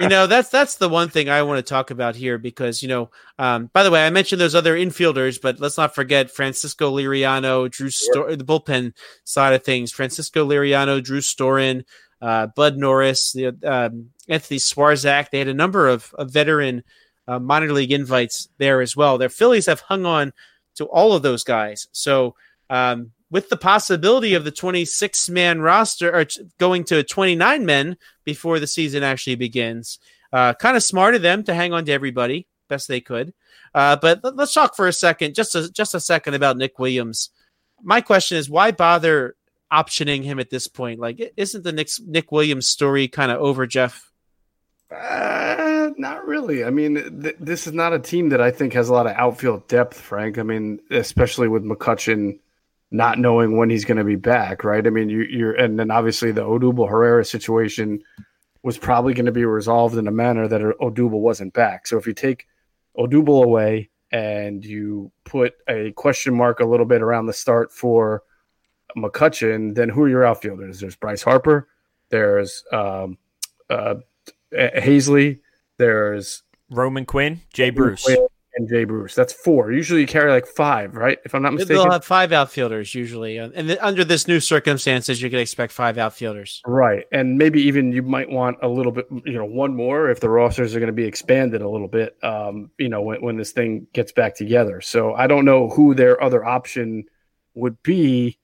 [0.00, 2.88] you know, that's that's the one thing I want to talk about here because you
[2.88, 6.96] know, um, by the way, I mentioned those other infielders, but let's not forget Francisco
[6.96, 9.92] Liriano, Drew Stor- the bullpen side of things.
[9.92, 11.84] Francisco Liriano, Drew Storen,
[12.22, 15.30] uh, Bud Norris, the, um, Anthony Swarzak.
[15.30, 16.82] They had a number of, of veteran
[17.28, 19.18] uh, minor league invites there as well.
[19.18, 20.32] Their Phillies have hung on
[20.76, 21.88] to all of those guys.
[21.92, 22.34] So
[22.70, 26.26] um, with the possibility of the 26 man roster or
[26.58, 29.98] going to 29 men before the season actually begins.
[30.32, 33.34] Uh, kind of smart of them to hang on to everybody best they could.
[33.74, 37.28] Uh, but let's talk for a second, just a, just a second about Nick Williams.
[37.82, 39.36] My question is, why bother
[39.70, 40.98] optioning him at this point?
[40.98, 44.10] Like, isn't the Nick, Nick Williams story kind of over, Geoff?
[44.90, 46.64] Uh, not really.
[46.64, 49.12] I mean, th- this is not a team that I think has a lot of
[49.12, 50.38] outfield depth, Frank.
[50.38, 52.38] I mean, especially with McCutchen
[52.90, 54.86] not knowing when he's going to be back, right?
[54.86, 58.02] I mean, you, are and then obviously the Odubel Herrera situation
[58.62, 61.86] was probably going to be resolved in a manner that Odubel wasn't back.
[61.86, 62.46] So if you take
[62.98, 68.22] Odubel away and you put a question mark a little bit around the start for
[68.96, 70.80] McCutchen, then who are your outfielders?
[70.80, 71.68] There's Bryce Harper,
[72.10, 73.18] there's um,
[73.70, 73.96] uh,
[74.52, 75.38] Haseley,
[75.78, 78.04] there's Roman Quinn, Jay Bruce.
[78.04, 78.26] Quinn,
[78.60, 79.14] and Jay Bruce.
[79.14, 79.72] That's four.
[79.72, 81.18] Usually you carry like five, right?
[81.24, 81.76] If I'm not mistaken.
[81.76, 83.38] They'll have five outfielders usually.
[83.38, 86.62] And under this new circumstances, you can expect five outfielders.
[86.66, 87.06] Right.
[87.10, 90.28] And maybe even you might want a little bit, you know, one more if the
[90.28, 93.52] rosters are going to be expanded a little bit, um, you know, when, when this
[93.52, 94.80] thing gets back together.
[94.80, 97.04] So I don't know who their other option
[97.54, 98.38] would be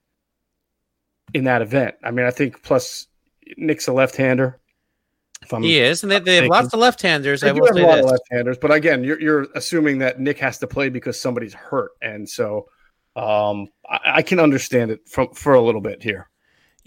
[1.35, 1.95] in that event.
[2.03, 3.07] I mean, I think plus
[3.57, 3.93] Nick's a
[5.43, 7.41] left hander he is, and they, they have lots of left-handers.
[7.41, 8.05] They I will have say a lot this.
[8.05, 11.93] of left-handers, but again, you're, you're assuming that Nick has to play because somebody's hurt,
[12.01, 12.69] and so
[13.15, 16.29] um, I, I, can understand it from for a little bit here.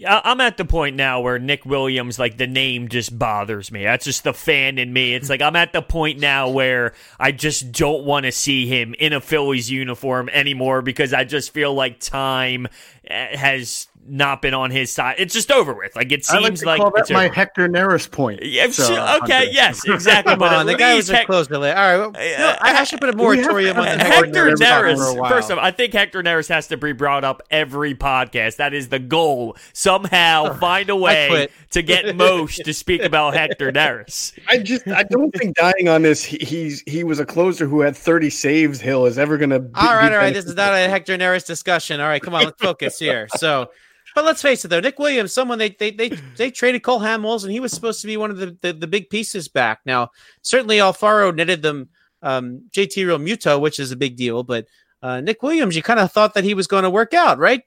[0.00, 3.82] Yeah, I'm at the point now where Nick Williams, like the name, just bothers me.
[3.82, 5.12] That's just the fan in me.
[5.12, 8.94] It's like I'm at the point now where I just don't want to see him
[8.98, 12.66] in a Phillies uniform anymore because I just feel like time
[13.04, 15.16] eh, has not been on his side.
[15.18, 15.94] It's just over with.
[15.94, 18.42] Like it seems like, like that's my Hector Neris point.
[18.42, 20.34] Yeah, so, okay, yes, exactly.
[20.34, 21.72] Come on, the guy was a close delay.
[21.72, 25.28] All right, well, no, I, I should put a moratorium on Hector, Hector Neris.
[25.28, 28.56] First of all, I think Hector Neris has to be brought up every podcast.
[28.56, 29.56] That is the goal.
[29.72, 34.38] Somehow find a way to get Moshe to speak about Hector Neris.
[34.48, 36.24] I just I don't think dying on this.
[36.24, 38.80] He, he's he was a closer who had 30 saves.
[38.80, 39.70] Hill is ever going to.
[39.74, 40.34] All right, all right.
[40.34, 42.00] This is not a Hector Neris discussion.
[42.00, 43.28] All right, come on, let's focus here.
[43.36, 43.70] So.
[44.14, 47.44] But let's face it, though, Nick Williams, someone they they they, they traded Cole Hamels,
[47.44, 49.80] and he was supposed to be one of the, the, the big pieces back.
[49.84, 50.10] Now,
[50.42, 51.88] certainly Alfaro netted them
[52.22, 54.42] um, JT Realmuto, which is a big deal.
[54.42, 54.66] But
[55.02, 57.62] uh, Nick Williams, you kind of thought that he was going to work out, right?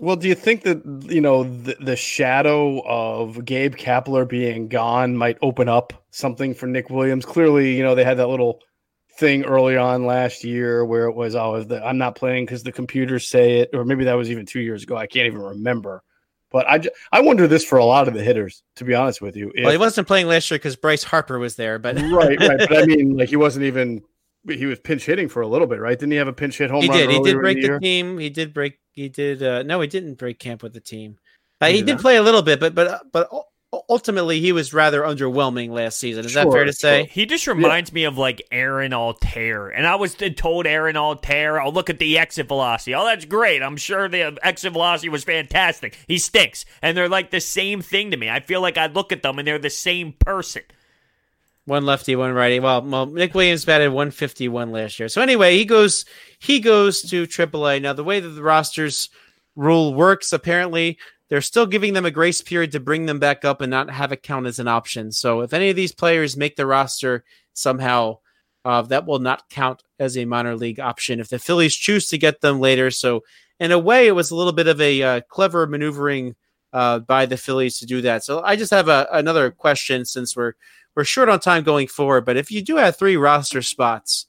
[0.00, 5.16] Well, do you think that you know the, the shadow of Gabe Kapler being gone
[5.16, 7.24] might open up something for Nick Williams?
[7.24, 8.60] Clearly, you know they had that little
[9.18, 12.62] thing early on last year where it was always oh, the, I'm not playing because
[12.62, 14.96] the computers say it, or maybe that was even two years ago.
[14.96, 16.02] I can't even remember.
[16.50, 16.80] But I,
[17.12, 19.52] I wonder this for a lot of the hitters, to be honest with you.
[19.54, 22.58] If, well, he wasn't playing last year because Bryce Harper was there, but right, right.
[22.58, 24.02] But I mean, like he wasn't even
[24.46, 25.98] he was pinch hitting for a little bit, right?
[25.98, 26.82] Didn't he have a pinch hit home?
[26.82, 27.10] He did.
[27.10, 28.18] He did break the, the team.
[28.18, 28.78] He did break.
[28.92, 29.42] He did.
[29.42, 31.18] Uh, no, he didn't break camp with the team.
[31.60, 33.28] Uh, he, he did, did play a little bit, but but but
[33.88, 36.24] ultimately he was rather underwhelming last season.
[36.24, 37.06] Is sure, that fair to say?
[37.12, 37.94] He just reminds yeah.
[37.94, 39.70] me of like Aaron Altherr.
[39.74, 42.94] And I was told Aaron Altherr, oh, look at the exit velocity.
[42.94, 43.62] Oh, that's great.
[43.62, 45.98] I'm sure the exit velocity was fantastic.
[46.06, 46.64] He stinks.
[46.82, 48.30] And they're like the same thing to me.
[48.30, 50.62] I feel like I look at them and they're the same person.
[51.66, 52.60] One lefty, one righty.
[52.60, 55.10] Well, well, Nick Williams batted 151 last year.
[55.10, 56.06] So anyway, he goes
[56.38, 57.82] he goes to AAA.
[57.82, 59.10] Now the way that the rosters
[59.54, 60.96] rule works, apparently
[61.28, 64.12] they're still giving them a grace period to bring them back up and not have
[64.12, 65.12] it count as an option.
[65.12, 68.18] So if any of these players make the roster somehow,
[68.64, 72.18] uh, that will not count as a minor league option if the Phillies choose to
[72.18, 72.90] get them later.
[72.90, 73.24] So
[73.60, 76.34] in a way, it was a little bit of a uh, clever maneuvering uh,
[76.72, 78.24] uh, by the Phillies to do that.
[78.24, 80.54] So I just have a, another question since we're
[80.94, 82.24] we're short on time going forward.
[82.24, 84.26] But if you do have three roster spots,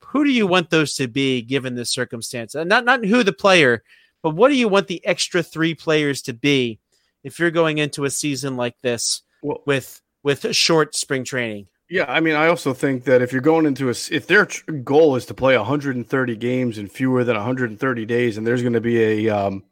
[0.00, 2.54] who do you want those to be given the circumstance?
[2.54, 3.82] And not not who the player,
[4.22, 6.80] but what do you want the extra three players to be
[7.22, 11.66] if you're going into a season like this well, with with short spring training?
[11.90, 14.46] Yeah, I mean, I also think that if you're going into a, if their
[14.84, 18.80] goal is to play 130 games in fewer than 130 days, and there's going to
[18.80, 19.64] be a, um,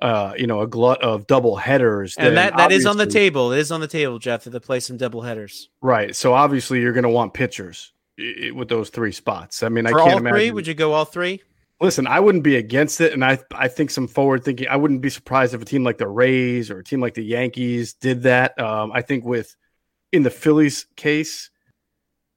[0.00, 3.52] uh, you know, a glut of double headers, and that that is on the table.
[3.52, 5.68] It is on the table, Geoff, to play some double headers.
[5.80, 6.16] Right.
[6.16, 9.62] So obviously, you're going to want pitchers with those three spots.
[9.62, 10.36] I mean, For I can't all imagine.
[10.36, 10.50] three.
[10.50, 11.42] Would you go all three?
[11.82, 14.68] Listen, I wouldn't be against it, and I I think some forward thinking.
[14.68, 17.24] I wouldn't be surprised if a team like the Rays or a team like the
[17.24, 18.58] Yankees did that.
[18.58, 19.54] Um, I think with
[20.12, 21.50] in the Phillies case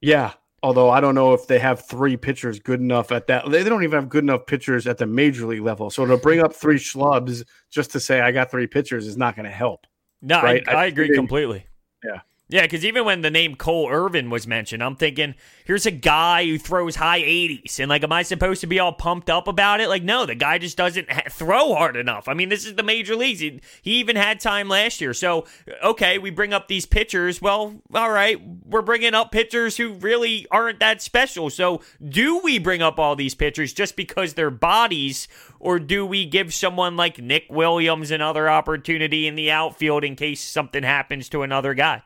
[0.05, 3.49] yeah, although I don't know if they have three pitchers good enough at that.
[3.49, 5.89] They don't even have good enough pitchers at the major league level.
[5.89, 9.35] So to bring up three schlubs just to say I got three pitchers is not
[9.35, 9.87] going to help.
[10.21, 10.63] No, right?
[10.67, 11.65] I, I, I agree completely.
[12.03, 12.19] Yeah.
[12.47, 15.33] Yeah, because even when the name Cole Irvin was mentioned, I'm thinking,
[15.65, 17.79] here's a guy who throws high 80s.
[17.79, 19.89] And, like, am I supposed to be all pumped up about it?
[19.89, 22.27] Like, no, the guy just doesn't ha- throw hard enough.
[22.27, 23.39] I mean, this is the major leagues.
[23.39, 25.11] He, he even had time last year.
[25.15, 25.45] So,
[25.83, 27.41] okay, we bring up these pitchers.
[27.41, 31.49] Well, all right, we're bringing up pitchers who really aren't that special.
[31.49, 35.27] So, do we bring up all these pitchers just because their bodies,
[35.59, 40.41] or do we give someone like Nick Williams another opportunity in the outfield in case
[40.41, 42.03] something happens to another guy?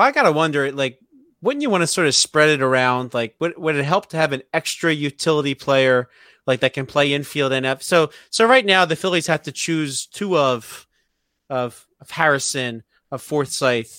[0.00, 0.98] Well, I gotta wonder, like,
[1.42, 3.12] wouldn't you want to sort of spread it around?
[3.12, 6.08] Like, would would it help to have an extra utility player
[6.46, 7.82] like that can play infield and up?
[7.82, 10.86] So, so right now the Phillies have to choose two of
[11.50, 13.92] of of Harrison, of Forsythe,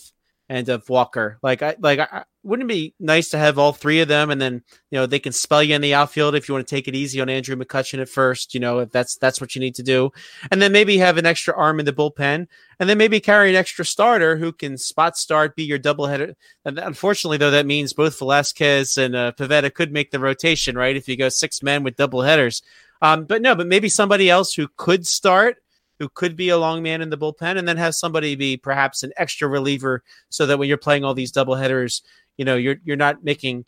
[0.52, 1.40] and of Walker.
[1.42, 4.42] Like, I like I, wouldn't it be nice to have all three of them, and
[4.42, 6.90] then you know they can spell you in the outfield if you want to take
[6.90, 8.54] it easy on Andrew McCutchen at first.
[8.54, 10.12] You know if that's that's what you need to do,
[10.52, 12.48] and then maybe have an extra arm in the bullpen,
[12.82, 16.34] and then maybe carry an extra starter who can spot start, be your doubleheader.
[16.66, 20.98] And unfortunately, though, that means both Velasquez and uh, Pivetta could make the rotation, right?
[20.98, 22.62] If you go six men with double headers,
[23.02, 25.60] um, but no, but maybe somebody else who could start
[26.02, 29.04] who could be a long man in the bullpen, and then have somebody be perhaps
[29.04, 32.02] an extra reliever, so that when you're playing all these double headers,
[32.38, 33.66] you know you're you're not making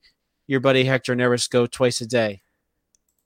[0.47, 2.41] your buddy Hector Neris go twice a day.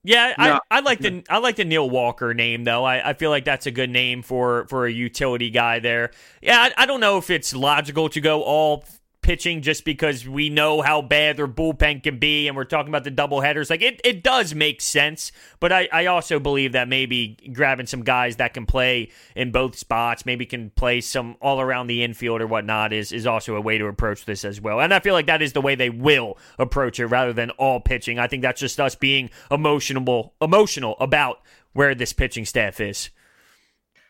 [0.04, 0.60] Yeah, no.
[0.70, 2.84] I, I like the I like the Neil Walker name though.
[2.84, 6.12] I, I feel like that's a good name for for a utility guy there.
[6.42, 8.84] Yeah, I, I don't know if it's logical to go all
[9.28, 13.04] pitching just because we know how bad their bullpen can be and we're talking about
[13.04, 13.70] the double headers.
[13.70, 18.06] Like it, it does make sense, but I, I also believe that maybe grabbing some
[18.06, 22.40] guys that can play in both spots, maybe can play some all around the infield
[22.40, 24.80] or whatnot is, is also a way to approach this as well.
[24.80, 27.82] And I feel like that is the way they will approach it rather than all
[27.82, 28.20] pitching.
[28.20, 31.42] I think that's just us being emotional emotional about
[31.74, 33.10] where this pitching staff is.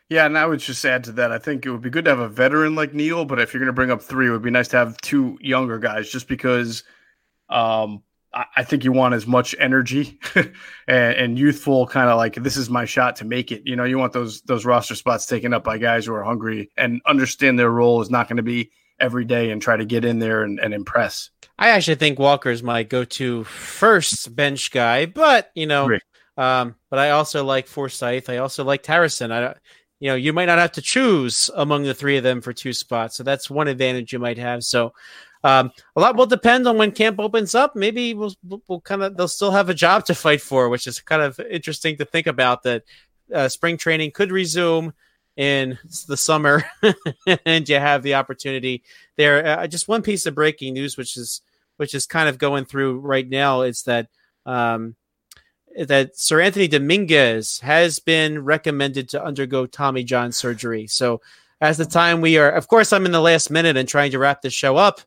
[0.08, 1.32] Yeah, and I would just add to that.
[1.32, 3.60] I think it would be good to have a veteran like Neil, but if you're
[3.60, 6.28] going to bring up three, it would be nice to have two younger guys, just
[6.28, 6.82] because
[7.50, 8.02] um,
[8.32, 10.54] I, I, think you want as much energy and,
[10.86, 13.62] and, youthful, kind of like this is my shot to make it.
[13.66, 16.70] You know, you want those those roster spots taken up by guys who are hungry
[16.76, 20.04] and understand their role is not going to be every day and try to get
[20.04, 21.30] in there and, and impress.
[21.58, 25.98] I actually think Walker's my go-to first bench guy, but you know,
[26.36, 28.30] um, but I also like Forsythe.
[28.30, 29.32] I also like Harrison.
[29.32, 29.54] I
[30.00, 32.72] you know, you might not have to choose among the three of them for two
[32.72, 33.16] spots.
[33.16, 34.62] So that's one advantage you might have.
[34.62, 34.92] So
[35.44, 37.76] um, a lot will depend on when camp opens up.
[37.76, 38.34] Maybe we'll,
[38.66, 41.38] we'll kind of they'll still have a job to fight for, which is kind of
[41.40, 42.62] interesting to think about.
[42.64, 42.84] That
[43.32, 44.92] uh, spring training could resume
[45.36, 45.78] in
[46.08, 46.64] the summer,
[47.46, 48.82] and you have the opportunity
[49.16, 49.60] there.
[49.60, 51.40] Uh, just one piece of breaking news, which is
[51.76, 54.08] which is kind of going through right now, is that
[54.44, 54.96] um,
[55.86, 60.86] that Seranthony Dominguez has been recommended to undergo Tommy John surgery.
[60.86, 61.20] So,
[61.60, 64.18] as the time we are, of course, I'm in the last minute and trying to
[64.18, 65.00] wrap this show up.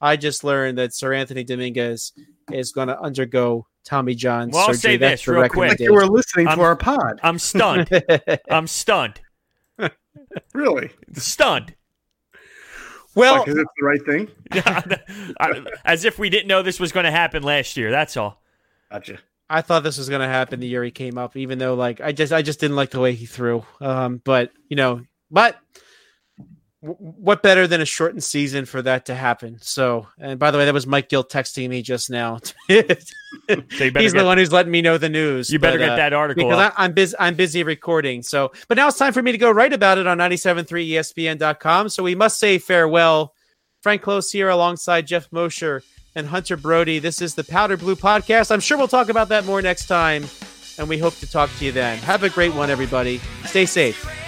[0.00, 2.12] I just learned that Seranthony Dominguez
[2.52, 4.74] is going to undergo Tommy John well, surgery.
[4.74, 5.80] I'll say That's this real quick.
[5.80, 7.20] You were listening I'm, to our pod.
[7.22, 7.88] I'm stunned.
[8.50, 9.20] I'm stunned.
[10.52, 10.90] really?
[11.14, 11.74] Stunned.
[13.14, 14.28] Well, like, is it the right thing?
[15.84, 17.90] As if we didn't know this was going to happen last year.
[17.90, 18.42] That's all.
[18.90, 19.18] Gotcha.
[19.48, 22.00] I thought this was going to happen the year he came up, even though like
[22.00, 23.64] I just I just didn't like the way he threw.
[23.80, 25.58] Um, but you know, but
[26.82, 29.58] w- what better than a shortened season for that to happen?
[29.60, 32.38] So, and by the way, that was Mike Gill texting me just now.
[32.42, 35.50] so He's get, the one who's letting me know the news.
[35.50, 37.16] You better but, get uh, that article because I, am busy.
[37.18, 38.22] I'm busy recording.
[38.22, 41.90] So, but now it's time for me to go write about it on 97.3ESPN.com.
[41.90, 43.34] So we must say farewell.
[43.82, 45.82] Frank Klose here alongside Geoff Mosher
[46.14, 46.98] and Hunter Brody.
[46.98, 48.50] This is the Powder Blue Podcast.
[48.50, 50.24] I'm sure we'll talk about that more next time,
[50.78, 51.98] and we hope to talk to you then.
[51.98, 53.20] Have a great one, everybody.
[53.44, 54.23] Stay safe.